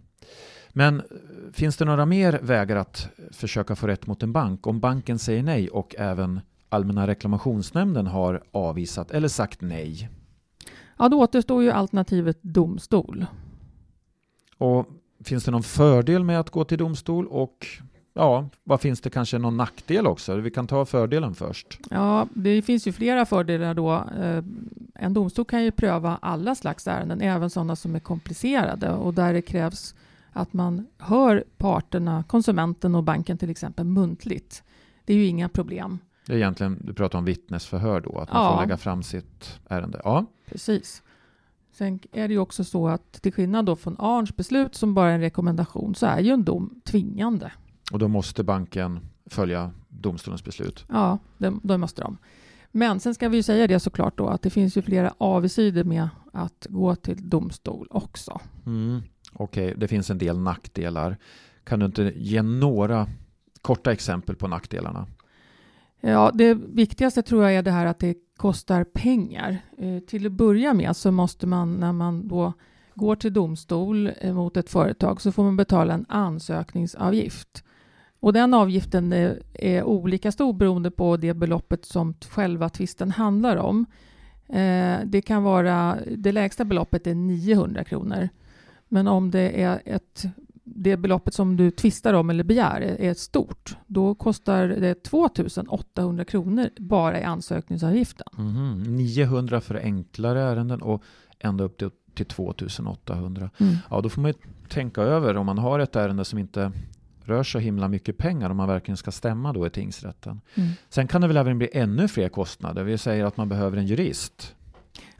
Men 0.74 1.00
eh, 1.00 1.06
finns 1.54 1.78
det 1.78 1.86
några 1.86 2.06
mer 2.06 2.40
vägar 2.42 2.76
att 2.76 3.10
försöka 3.32 3.76
få 3.76 3.88
rätt 3.88 4.08
mot 4.08 4.24
en 4.24 4.34
bank 4.34 4.68
om 4.68 4.80
banken 4.80 5.20
säger 5.20 5.44
nej 5.44 5.70
och 5.70 5.96
även 5.98 6.42
Allmänna 6.74 7.08
reklamationsnämnden 7.08 8.08
har 8.08 8.44
avvisat 8.52 9.12
eller 9.12 9.28
sagt 9.28 9.62
nej? 9.62 10.10
Ja, 10.98 11.10
då 11.10 11.20
återstår 11.20 11.64
ju 11.64 11.72
alternativet 11.72 12.38
domstol. 12.42 13.26
Och 14.58 14.88
finns 15.24 15.44
det 15.44 15.52
någon 15.52 15.64
fördel 15.64 16.24
med 16.24 16.40
att 16.40 16.50
gå 16.50 16.64
till 16.64 16.78
domstol 16.78 17.28
och 17.28 17.68
ja, 18.14 18.50
vad 18.64 18.82
finns 18.82 19.02
det 19.02 19.10
kanske 19.10 19.38
någon 19.38 19.58
nackdel 19.58 20.08
också? 20.08 20.36
Vi 20.36 20.52
kan 20.52 20.68
ta 20.68 20.86
fördelen 20.86 21.36
först. 21.36 21.80
Ja, 21.90 22.28
det 22.34 22.62
finns 22.62 22.88
ju 22.88 22.92
flera 22.92 23.26
fördelar 23.26 23.74
då. 23.74 23.94
Eh, 23.94 24.44
en 24.96 25.14
domstol 25.14 25.46
kan 25.46 25.64
ju 25.64 25.72
pröva 25.72 26.20
alla 26.22 26.56
slags 26.56 26.88
ärenden, 26.88 27.22
även 27.22 27.50
sådana 27.50 27.76
som 27.76 27.96
är 27.96 28.00
komplicerade 28.00 28.90
och 28.90 29.14
där 29.14 29.34
det 29.34 29.42
krävs 29.42 29.96
att 30.32 30.54
man 30.54 30.88
hör 30.98 31.44
parterna, 31.58 32.24
konsumenten 32.28 32.96
och 32.96 33.04
banken 33.04 33.38
till 33.38 33.50
exempel, 33.50 33.86
muntligt. 33.86 34.64
Det 35.06 35.14
är 35.14 35.18
ju 35.18 35.26
inga 35.26 35.50
problem. 35.50 36.00
Det 36.26 36.34
är 36.34 36.38
egentligen, 36.38 36.82
du 36.84 36.94
pratar 36.94 37.18
om 37.18 37.26
vittnesförhör 37.26 38.02
då, 38.02 38.18
att 38.18 38.34
man 38.34 38.44
ja. 38.44 38.54
får 38.54 38.62
lägga 38.62 38.78
fram 38.78 39.04
sitt 39.04 39.60
ärende. 39.70 40.02
Ja, 40.04 40.26
precis. 40.46 41.04
Sen 41.72 42.00
är 42.12 42.28
det 42.28 42.34
ju 42.34 42.40
också 42.40 42.64
så 42.64 42.88
att 42.88 43.12
till 43.12 43.34
skillnad 43.34 43.66
då 43.66 43.76
från 43.76 43.96
ARNs 44.00 44.36
beslut 44.36 44.76
som 44.76 44.94
bara 44.94 45.10
är 45.10 45.16
en 45.16 45.22
rekommendation 45.22 45.96
så 45.96 46.06
är 46.06 46.20
ju 46.20 46.32
en 46.32 46.44
dom 46.44 46.82
tvingande. 46.86 47.52
Och 47.92 48.00
då 48.00 48.08
måste 48.08 48.44
banken 48.44 49.00
följa 49.26 49.72
domstolens 49.90 50.44
beslut? 50.44 50.86
Ja, 50.90 51.20
det, 51.38 51.54
då 51.64 51.78
måste 51.78 52.02
de. 52.02 52.18
Men 52.72 53.00
sen 53.00 53.16
ska 53.16 53.30
vi 53.30 53.38
ju 53.38 53.44
säga 53.44 53.68
det 53.68 53.80
såklart 53.80 54.18
då 54.18 54.28
att 54.28 54.42
det 54.42 54.50
finns 54.50 54.78
ju 54.78 54.82
flera 54.82 55.14
avsidor 55.18 55.84
med 55.84 56.10
att 56.34 56.68
gå 56.70 56.96
till 56.96 57.30
domstol 57.30 57.88
också. 57.90 58.42
Mm. 58.66 59.02
Okej, 59.34 59.66
okay. 59.66 59.80
det 59.80 59.88
finns 59.88 60.10
en 60.10 60.18
del 60.18 60.40
nackdelar. 60.40 61.18
Kan 61.64 61.80
du 61.80 61.86
inte 61.86 62.14
ge 62.16 62.42
några 62.42 63.08
korta 63.62 63.92
exempel 63.92 64.36
på 64.36 64.48
nackdelarna? 64.48 65.08
Ja, 66.02 66.32
det 66.34 66.54
viktigaste 66.54 67.22
tror 67.22 67.44
jag 67.44 67.54
är 67.54 67.62
det 67.62 67.72
här 67.72 67.86
att 67.86 68.00
det 68.00 68.16
kostar 68.38 68.84
pengar. 68.84 69.58
Eh, 69.78 70.00
till 70.00 70.26
att 70.26 70.32
börja 70.32 70.74
med 70.74 70.96
så 70.96 71.12
måste 71.12 71.48
man 71.48 71.76
när 71.76 71.92
man 71.94 72.28
då 72.28 72.54
går 72.96 73.16
till 73.16 73.34
domstol 73.34 74.12
eh, 74.22 74.34
mot 74.34 74.58
ett 74.58 74.70
företag 74.70 75.22
så 75.22 75.32
får 75.32 75.44
man 75.44 75.58
betala 75.58 75.94
en 75.94 76.06
ansökningsavgift. 76.10 77.64
Och 78.20 78.34
den 78.34 78.54
avgiften 78.54 79.14
är, 79.14 79.42
är 79.54 79.84
olika 79.84 80.32
stor 80.32 80.54
beroende 80.54 80.92
på 80.92 81.18
det 81.18 81.34
beloppet 81.34 81.86
som 81.86 82.14
själva 82.30 82.70
tvisten 82.70 83.12
handlar 83.12 83.58
om. 83.58 83.86
Eh, 84.48 85.00
det 85.06 85.22
kan 85.26 85.44
vara, 85.44 85.98
det 86.18 86.32
lägsta 86.32 86.66
beloppet 86.66 87.08
är 87.08 87.16
900 87.16 87.84
kronor. 87.84 88.30
Men 88.94 89.08
om 89.08 89.32
det 89.32 89.64
är 89.64 89.82
ett 89.86 90.26
det 90.64 90.98
beloppet 90.98 91.34
som 91.34 91.58
du 91.58 91.72
tvistar 91.72 92.14
om 92.14 92.30
eller 92.30 92.44
begär 92.44 92.82
är 92.82 93.14
stort, 93.14 93.76
då 93.88 94.16
kostar 94.16 94.68
det 94.68 95.04
2 95.04 95.30
800 95.68 96.26
kronor 96.26 96.70
bara 96.78 97.20
i 97.20 97.24
ansökningsavgiften. 97.24 98.28
Mm, 98.38 98.96
900 98.96 99.62
för 99.62 99.76
enklare 99.76 100.42
ärenden 100.42 100.82
och 100.82 101.04
ända 101.40 101.64
upp 101.64 101.78
till, 101.78 101.90
till 102.14 102.26
2 102.26 102.54
800. 102.88 103.50
Mm. 103.58 103.76
Ja, 103.90 104.02
då 104.02 104.10
får 104.10 104.22
man 104.22 104.32
ju 104.32 104.38
tänka 104.70 105.02
över 105.02 105.38
om 105.38 105.46
man 105.46 105.58
har 105.58 105.80
ett 105.80 105.96
ärende 105.96 106.26
som 106.26 106.40
inte 106.40 106.72
rör 107.24 107.44
så 107.44 107.60
himla 107.60 107.88
mycket 107.88 108.18
pengar 108.18 108.50
om 108.50 108.58
man 108.58 108.68
verkligen 108.68 108.98
ska 108.98 109.12
stämma 109.12 109.54
då 109.54 109.68
i 109.68 109.70
tingsrätten. 109.70 110.42
Mm. 110.56 110.70
Sen 110.90 111.08
kan 111.08 111.22
det 111.22 111.28
väl 111.28 111.38
även 111.38 111.58
bli 111.58 111.70
ännu 111.74 112.08
fler 112.08 112.30
kostnader. 112.30 112.84
Vi 112.84 112.98
säger 112.98 113.26
att 113.26 113.38
man 113.38 113.50
behöver 113.50 113.78
en 113.78 113.86
jurist. 113.86 114.56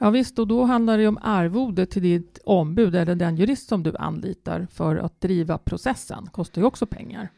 Ja 0.04 0.10
visst, 0.10 0.40
och 0.40 0.48
då 0.48 0.64
handlar 0.64 0.98
det 0.98 1.08
om 1.08 1.18
arvode 1.22 1.86
till 1.86 2.02
ditt 2.02 2.40
ombud 2.46 2.96
eller 2.96 3.16
den 3.16 3.36
jurist 3.36 3.70
som 3.70 3.84
du 3.84 3.96
anlitar 3.98 4.68
för 4.72 4.96
att 4.96 5.22
driva 5.22 5.58
processen. 5.58 6.30
kostar 6.32 6.62
ju 6.62 6.68
också 6.68 6.86
pengar. 6.86 7.32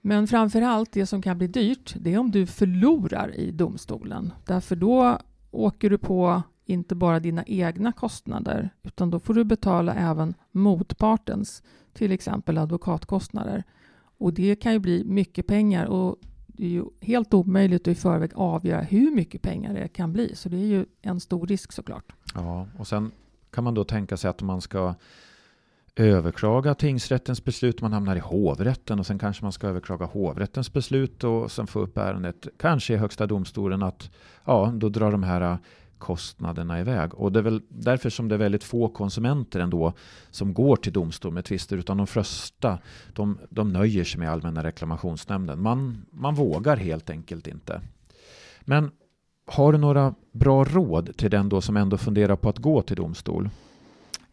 Men 0.00 0.26
framför 0.26 0.62
allt 0.62 0.92
det 0.92 1.06
som 1.06 1.22
kan 1.22 1.38
bli 1.38 1.46
dyrt, 1.46 1.94
det 2.00 2.14
är 2.14 2.18
om 2.18 2.30
du 2.30 2.46
förlorar 2.46 3.36
i 3.36 3.50
domstolen. 3.50 4.32
Därför 4.46 4.76
då 4.76 5.18
åker 5.50 5.90
du 5.90 5.98
på 5.98 6.42
inte 6.64 6.94
bara 6.94 7.20
dina 7.20 7.44
egna 7.46 7.92
kostnader, 7.92 8.70
utan 8.82 9.10
då 9.10 9.20
får 9.20 9.34
du 9.34 9.44
betala 9.44 9.94
även 9.94 10.34
motpartens, 10.52 11.62
till 11.92 12.12
exempel 12.12 12.58
advokatkostnader. 12.58 13.64
Och 14.18 14.34
det 14.34 14.56
kan 14.56 14.72
ju 14.72 14.78
bli 14.78 15.04
mycket 15.04 15.46
pengar 15.46 15.86
och 15.86 16.16
det 16.56 16.64
är 16.64 16.68
ju 16.68 16.84
helt 17.00 17.34
omöjligt 17.34 17.82
att 17.82 17.92
i 17.92 17.94
förväg 17.94 18.30
avgöra 18.34 18.80
hur 18.80 19.10
mycket 19.10 19.42
pengar 19.42 19.74
det 19.74 19.88
kan 19.88 20.12
bli. 20.12 20.34
Så 20.34 20.48
det 20.48 20.56
är 20.56 20.66
ju 20.66 20.86
en 21.02 21.20
stor 21.20 21.46
risk 21.46 21.72
såklart. 21.72 22.12
Ja, 22.34 22.68
och 22.78 22.86
sen 22.86 23.10
kan 23.50 23.64
man 23.64 23.74
då 23.74 23.84
tänka 23.84 24.16
sig 24.16 24.30
att 24.30 24.42
man 24.42 24.60
ska 24.60 24.94
överklaga 25.96 26.74
tingsrättens 26.74 27.44
beslut, 27.44 27.80
man 27.80 27.92
hamnar 27.92 28.16
i 28.16 28.20
hovrätten 28.20 28.98
och 28.98 29.06
sen 29.06 29.18
kanske 29.18 29.44
man 29.44 29.52
ska 29.52 29.66
överklaga 29.66 30.06
hovrättens 30.06 30.72
beslut 30.72 31.24
och 31.24 31.52
sen 31.52 31.66
få 31.66 31.80
upp 31.80 31.98
ärendet, 31.98 32.48
kanske 32.56 32.94
i 32.94 32.96
högsta 32.96 33.26
domstolen, 33.26 33.82
att 33.82 34.10
ja, 34.44 34.72
då 34.76 34.88
drar 34.88 35.12
de 35.12 35.22
här 35.22 35.58
kostnaderna 36.00 36.80
iväg. 36.80 37.14
Och 37.14 37.32
det 37.32 37.38
är 37.38 37.42
väl 37.42 37.62
därför 37.68 38.10
som 38.10 38.28
det 38.28 38.34
är 38.34 38.38
väldigt 38.38 38.64
få 38.64 38.88
konsumenter 38.88 39.60
ändå 39.60 39.92
som 40.30 40.54
går 40.54 40.76
till 40.76 40.92
domstol 40.92 41.32
med 41.32 41.44
tvister 41.44 41.76
utan 41.76 41.96
de 41.96 42.06
flesta 42.06 42.78
de, 43.12 43.38
de 43.50 43.72
nöjer 43.72 44.04
sig 44.04 44.20
med 44.20 44.30
Allmänna 44.30 44.64
reklamationsnämnden. 44.64 45.62
Man, 45.62 46.06
man 46.10 46.34
vågar 46.34 46.76
helt 46.76 47.10
enkelt 47.10 47.46
inte. 47.46 47.80
Men 48.60 48.90
har 49.46 49.72
du 49.72 49.78
några 49.78 50.14
bra 50.32 50.64
råd 50.64 51.16
till 51.16 51.30
den 51.30 51.48
då 51.48 51.60
som 51.60 51.76
ändå 51.76 51.96
funderar 51.96 52.36
på 52.36 52.48
att 52.48 52.58
gå 52.58 52.82
till 52.82 52.96
domstol? 52.96 53.48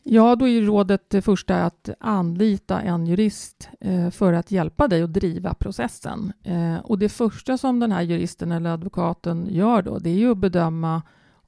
Ja, 0.09 0.35
då 0.35 0.47
är 0.47 0.61
rådet 0.61 1.09
det 1.09 1.21
första 1.21 1.63
att 1.63 1.89
anlita 1.99 2.81
en 2.81 3.07
jurist 3.07 3.69
eh, 3.79 4.09
för 4.09 4.33
att 4.33 4.51
hjälpa 4.51 4.87
dig 4.87 5.03
att 5.03 5.13
driva 5.13 5.53
processen. 5.53 6.33
Eh, 6.43 6.77
och 6.77 6.99
det 6.99 7.09
första 7.09 7.57
som 7.57 7.79
den 7.79 7.91
här 7.91 8.01
juristen 8.01 8.51
eller 8.51 8.69
advokaten 8.69 9.47
gör 9.49 9.81
då, 9.81 9.99
det 9.99 10.09
är 10.09 10.13
ju 10.13 10.31
att 10.31 10.37
bedöma 10.37 11.01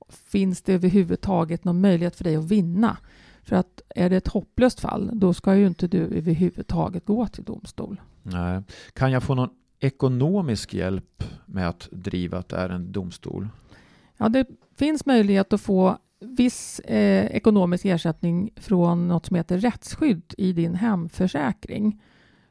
finns 0.10 0.62
det 0.62 0.74
överhuvudtaget 0.74 1.63
någon 1.63 1.82
möjlighet 1.82 2.15
för 2.15 2.24
dig 2.24 2.36
att 2.36 2.52
vinna? 2.52 2.98
För 3.43 3.56
att 3.56 3.82
är 3.95 4.10
det 4.10 4.15
ett 4.15 4.28
hopplöst 4.28 4.80
fall, 4.80 5.10
då 5.13 5.34
ska 5.34 5.56
ju 5.56 5.67
inte 5.67 5.88
du 5.88 5.98
överhuvudtaget 5.98 7.06
gå 7.06 7.28
till 7.28 7.43
domstol. 7.43 8.02
Nej. 8.24 8.62
Kan 8.93 9.12
jag 9.12 9.24
få 9.24 9.36
någon 9.36 9.50
ekonomisk 9.80 10.74
hjälp 10.74 11.24
med 11.45 11.69
att 11.69 11.88
driva 11.91 12.39
ett 12.39 12.54
ärende 12.54 12.91
domstol? 12.91 13.48
Ja, 14.17 14.30
det 14.30 14.48
finns 14.76 15.06
möjlighet 15.06 15.54
att 15.54 15.62
få 15.62 15.98
viss 16.19 16.80
eh, 16.80 17.26
ekonomisk 17.26 17.86
ersättning 17.86 18.50
från 18.56 19.08
något 19.08 19.26
som 19.26 19.36
heter 19.36 19.58
rättsskydd 19.58 20.34
i 20.38 20.54
din 20.54 20.76
hemförsäkring. 20.76 22.02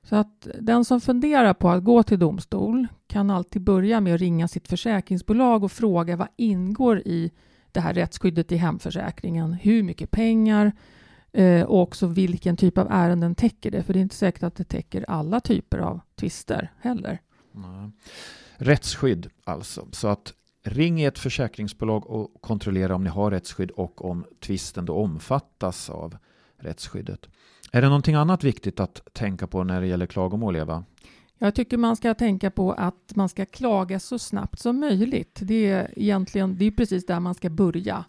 Så 0.03 0.17
att 0.17 0.49
den 0.61 0.85
som 0.85 1.01
funderar 1.01 1.55
på 1.55 1.71
att 1.71 1.85
gå 1.85 2.03
till 2.03 2.19
domstol 2.19 2.87
kan 3.07 3.31
alltid 3.31 3.63
börja 3.63 4.01
med 4.01 4.15
att 4.15 4.21
ringa 4.21 4.49
sitt 4.49 4.69
försäkringsbolag 4.69 5.65
och 5.65 5.73
fråga 5.73 6.17
vad 6.17 6.29
ingår 6.37 6.99
i 6.99 7.31
det 7.73 7.81
här 7.81 7.95
rättsskyddet 7.95 8.53
i 8.53 8.57
hemförsäkringen. 8.57 9.53
Hur 9.53 9.83
mycket 9.83 10.11
pengar 10.11 10.73
eh, 11.33 11.63
och 11.63 11.83
också 11.83 12.07
vilken 12.07 12.57
typ 12.57 12.79
av 12.79 12.87
ärenden 12.91 13.35
täcker 13.35 13.71
det? 13.71 13.83
För 13.83 13.93
det 13.93 13.99
är 13.99 14.03
inte 14.03 14.15
säkert 14.15 14.43
att 14.43 14.57
det 14.57 14.65
täcker 14.65 15.05
alla 15.09 15.41
typer 15.41 15.79
av 15.79 16.01
tvister 16.17 16.73
heller. 16.81 17.19
Nej. 17.53 17.91
Rättsskydd 18.57 19.31
alltså. 19.45 19.87
Så 19.93 20.09
att 20.09 20.33
ring 20.65 21.03
ett 21.03 21.19
försäkringsbolag 21.19 22.07
och 22.07 22.43
kontrollera 22.43 22.95
om 22.95 23.05
ni 23.05 23.11
har 23.11 23.31
rättsskydd 23.31 23.71
och 23.71 24.05
om 24.05 24.25
tvisten 24.41 24.85
då 24.85 24.95
omfattas 24.95 25.91
av 25.91 26.17
rättsskyddet. 26.59 27.29
Är 27.73 27.83
det 27.83 27.89
någonting 27.89 28.15
annat 28.15 28.45
viktigt 28.45 28.81
att 28.81 29.03
tänka 29.13 29.47
på 29.47 29.65
när 29.65 29.81
det 29.81 29.87
gäller 29.87 30.07
klagomål, 30.07 30.57
Eva? 30.57 30.85
Jag 31.39 31.55
tycker 31.55 31.77
man 31.77 31.97
ska 31.97 32.15
tänka 32.15 32.51
på 32.51 32.73
att 32.73 33.13
man 33.15 33.29
ska 33.29 33.47
klaga 33.47 34.01
så 34.01 34.19
snabbt 34.19 34.59
som 34.59 34.81
möjligt. 34.81 35.39
Det 35.43 35.71
är 35.71 35.91
egentligen 35.97 36.57
det 36.59 36.65
är 36.65 36.71
precis 36.71 37.07
där 37.07 37.21
man 37.21 37.35
ska 37.35 37.51
börja. 37.51 38.05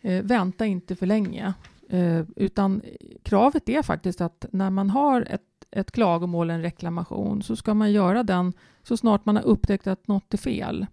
Eh, 0.00 0.22
vänta 0.22 0.66
inte 0.66 0.96
för 0.96 1.06
länge. 1.06 1.54
Eh, 1.88 2.24
utan 2.36 2.82
kravet 3.22 3.68
är 3.68 3.82
faktiskt 3.82 4.20
att 4.20 4.46
när 4.50 4.70
man 4.70 4.90
har 4.90 5.22
ett, 5.30 5.42
ett 5.70 5.92
klagomål, 5.92 6.50
en 6.50 6.62
reklamation, 6.62 7.42
så 7.42 7.56
ska 7.56 7.74
man 7.74 7.92
göra 7.92 8.22
den 8.22 8.52
så 8.82 8.96
snart 8.96 9.26
man 9.26 9.36
har 9.36 9.42
upptäckt 9.42 9.86
att 9.86 10.08
något 10.08 10.34
är 10.34 10.38
fel. 10.38 10.86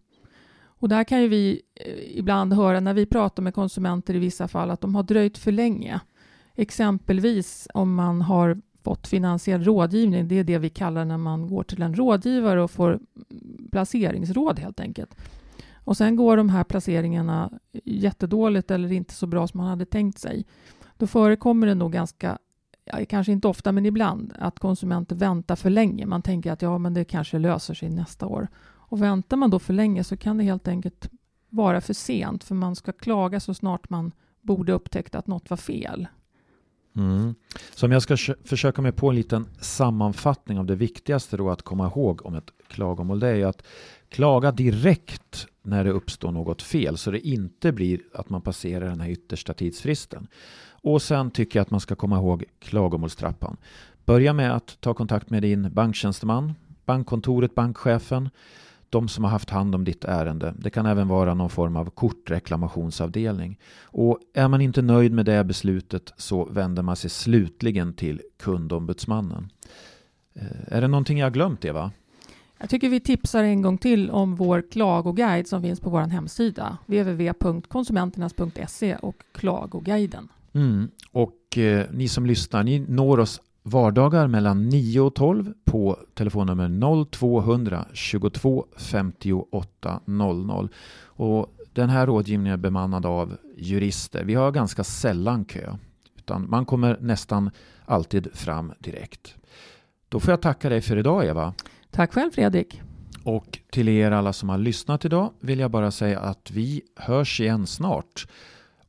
Och 0.84 0.90
där 0.90 1.04
kan 1.04 1.22
ju 1.22 1.28
vi 1.28 1.62
eh, 1.76 2.18
ibland 2.20 2.54
höra 2.54 2.80
när 2.80 2.94
vi 2.94 3.06
pratar 3.06 3.44
med 3.44 3.54
konsumenter 3.54 4.16
i 4.16 4.20
vissa 4.20 4.48
fall 4.48 4.72
att 4.72 4.82
de 4.82 4.96
har 4.96 5.04
dröjt 5.04 5.38
för 5.38 5.52
länge. 5.52 6.00
Exempelvis 6.56 7.68
om 7.74 7.96
man 7.96 8.22
har 8.22 8.62
fått 8.84 9.08
finansiell 9.08 9.64
rådgivning, 9.64 10.28
det 10.28 10.36
är 10.36 10.44
det 10.44 10.58
vi 10.58 10.70
kallar 10.70 11.06
när 11.06 11.18
man 11.18 11.48
går 11.48 11.64
till 11.64 11.82
en 11.82 11.96
rådgivare 11.96 12.64
och 12.64 12.72
får 12.72 13.00
placeringsråd 13.72 14.60
helt 14.60 14.80
enkelt. 14.80 15.16
Och 15.76 15.98
sen 15.98 16.16
går 16.16 16.38
de 16.38 16.50
här 16.50 16.64
placeringarna 16.64 17.52
jättedåligt 17.84 18.72
eller 18.72 18.92
inte 18.92 19.14
så 19.14 19.28
bra 19.28 19.48
som 19.48 19.58
man 19.58 19.68
hade 19.68 19.86
tänkt 19.86 20.20
sig. 20.20 20.46
Då 20.98 21.08
förekommer 21.08 21.68
det 21.68 21.76
nog 21.76 21.92
ganska, 21.92 22.38
kanske 23.10 23.32
inte 23.32 23.48
ofta 23.48 23.72
men 23.72 23.86
ibland, 23.86 24.34
att 24.40 24.60
konsumenter 24.60 25.16
väntar 25.16 25.56
för 25.56 25.70
länge. 25.70 26.06
Man 26.06 26.22
tänker 26.22 26.52
att 26.52 26.62
ja, 26.62 26.78
men 26.78 26.94
det 26.94 27.06
kanske 27.06 27.40
löser 27.40 27.74
sig 27.74 27.90
nästa 27.90 28.26
år. 28.26 28.48
Och 28.94 29.02
väntar 29.02 29.38
man 29.38 29.50
då 29.50 29.60
för 29.60 29.74
länge 29.74 30.04
så 30.04 30.18
kan 30.18 30.38
det 30.38 30.44
helt 30.44 30.68
enkelt 30.68 31.10
vara 31.50 31.82
för 31.82 31.94
sent 31.94 32.44
för 32.44 32.56
man 32.56 32.76
ska 32.76 32.92
klaga 32.92 33.40
så 33.40 33.54
snart 33.54 33.90
man 33.90 34.12
borde 34.42 34.74
upptäckt 34.74 35.16
att 35.16 35.28
något 35.28 35.50
var 35.50 35.58
fel. 35.58 36.08
Mm. 36.96 37.36
Så 37.76 37.86
om 37.86 37.92
jag 37.92 38.02
ska 38.02 38.18
försöka 38.44 38.82
mig 38.82 38.92
på 38.92 39.10
en 39.10 39.16
liten 39.16 39.46
sammanfattning 39.60 40.60
av 40.60 40.66
det 40.66 40.76
viktigaste 40.76 41.38
då 41.38 41.50
att 41.50 41.62
komma 41.62 41.88
ihåg 41.88 42.26
om 42.26 42.36
ett 42.36 42.52
klagomål, 42.68 43.20
det 43.20 43.28
är 43.28 43.36
ju 43.36 43.44
att 43.44 43.64
klaga 44.10 44.52
direkt 44.52 45.48
när 45.62 45.84
det 45.84 45.92
uppstår 45.92 46.32
något 46.32 46.62
fel 46.62 46.98
så 46.98 47.12
det 47.12 47.28
inte 47.28 47.72
blir 47.72 48.00
att 48.14 48.30
man 48.30 48.42
passerar 48.42 48.90
den 48.90 49.02
här 49.02 49.10
yttersta 49.10 49.54
tidsfristen. 49.54 50.28
Och 50.82 51.02
sen 51.02 51.32
tycker 51.32 51.60
jag 51.60 51.62
att 51.62 51.72
man 51.72 51.80
ska 51.80 51.96
komma 51.96 52.18
ihåg 52.18 52.44
klagomålstrappan. 52.60 53.58
Börja 54.06 54.34
med 54.34 54.56
att 54.56 54.78
ta 54.80 54.94
kontakt 54.94 55.30
med 55.30 55.42
din 55.42 55.74
banktjänsteman, 55.74 56.54
bankkontoret, 56.86 57.56
bankchefen 57.56 58.30
de 58.94 59.08
som 59.08 59.24
har 59.24 59.32
haft 59.32 59.50
hand 59.50 59.76
om 59.76 59.84
ditt 59.84 60.06
ärende. 60.06 60.54
Det 60.58 60.70
kan 60.70 60.86
även 60.86 61.08
vara 61.08 61.34
någon 61.34 61.50
form 61.50 61.76
av 61.76 61.90
kortreklamationsavdelning. 61.90 63.60
Och 63.82 64.20
är 64.34 64.48
man 64.48 64.62
inte 64.62 64.82
nöjd 64.82 65.12
med 65.12 65.26
det 65.26 65.44
beslutet 65.44 66.14
så 66.18 66.46
vänder 66.46 66.84
man 66.84 66.96
sig 66.96 67.10
slutligen 67.10 67.94
till 67.94 68.22
kundombudsmannen. 68.40 69.52
Eh, 70.36 70.44
är 70.68 70.82
det 70.82 70.88
någonting 70.88 71.20
jag 71.20 71.34
glömt, 71.34 71.66
Eva? 71.66 71.92
Jag 72.58 72.70
tycker 72.70 72.90
vi 72.90 73.00
tipsar 73.00 73.44
en 73.44 73.62
gång 73.62 73.78
till 73.78 74.10
om 74.10 74.36
vår 74.36 74.64
klagoguide 74.72 75.48
som 75.48 75.62
finns 75.62 75.80
på 75.80 75.90
vår 75.90 76.00
hemsida 76.00 76.78
www.konsumenternas.se 76.86 78.96
och 78.96 79.16
klagoguiden. 79.32 80.28
Mm. 80.54 80.92
Och 81.12 81.58
eh, 81.58 81.86
ni 81.92 82.08
som 82.08 82.26
lyssnar, 82.26 82.64
ni 82.64 82.80
når 82.80 83.20
oss 83.20 83.42
vardagar 83.64 84.28
mellan 84.28 84.70
9 84.70 85.00
och 85.00 85.16
12 85.16 85.54
på 85.66 85.98
telefonnummer 86.14 87.06
0200 87.06 87.86
22 87.94 88.66
58 88.78 90.00
00. 90.06 90.70
Och 91.06 91.56
den 91.74 91.90
här 91.90 92.08
rådgivningen 92.08 92.54
är 92.54 92.58
bemannad 92.58 93.06
av 93.06 93.38
jurister. 93.58 94.24
Vi 94.24 94.34
har 94.34 94.52
ganska 94.52 94.84
sällan 94.84 95.46
kö, 95.46 95.76
utan 96.18 96.50
man 96.50 96.66
kommer 96.66 96.98
nästan 97.02 97.52
alltid 97.86 98.28
fram 98.34 98.74
direkt. 98.80 99.36
Då 100.10 100.20
får 100.20 100.32
jag 100.32 100.42
tacka 100.42 100.70
dig 100.70 100.82
för 100.82 100.98
idag 100.98 101.26
Eva. 101.26 101.54
Tack 101.92 102.14
själv 102.14 102.32
Fredrik. 102.32 102.82
Och 103.24 103.60
till 103.72 103.90
er 103.90 104.12
alla 104.12 104.34
som 104.34 104.50
har 104.50 104.58
lyssnat 104.58 105.06
idag 105.06 105.32
vill 105.40 105.60
jag 105.60 105.72
bara 105.72 105.92
säga 105.92 106.20
att 106.20 106.52
vi 106.52 106.82
hörs 106.96 107.42
igen 107.42 107.68
snart. 107.68 108.28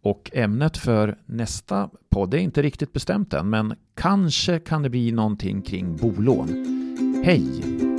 Och 0.04 0.30
ämnet 0.34 0.76
för 0.76 1.18
nästa 1.26 1.90
podd 2.08 2.34
är 2.34 2.38
inte 2.38 2.62
riktigt 2.62 2.92
bestämt 2.92 3.34
än, 3.34 3.50
men 3.50 3.74
kanske 3.94 4.58
kan 4.58 4.82
det 4.82 4.90
bli 4.90 5.12
någonting 5.12 5.62
kring 5.62 5.96
bolån. 5.96 6.48
Hej! 7.24 7.93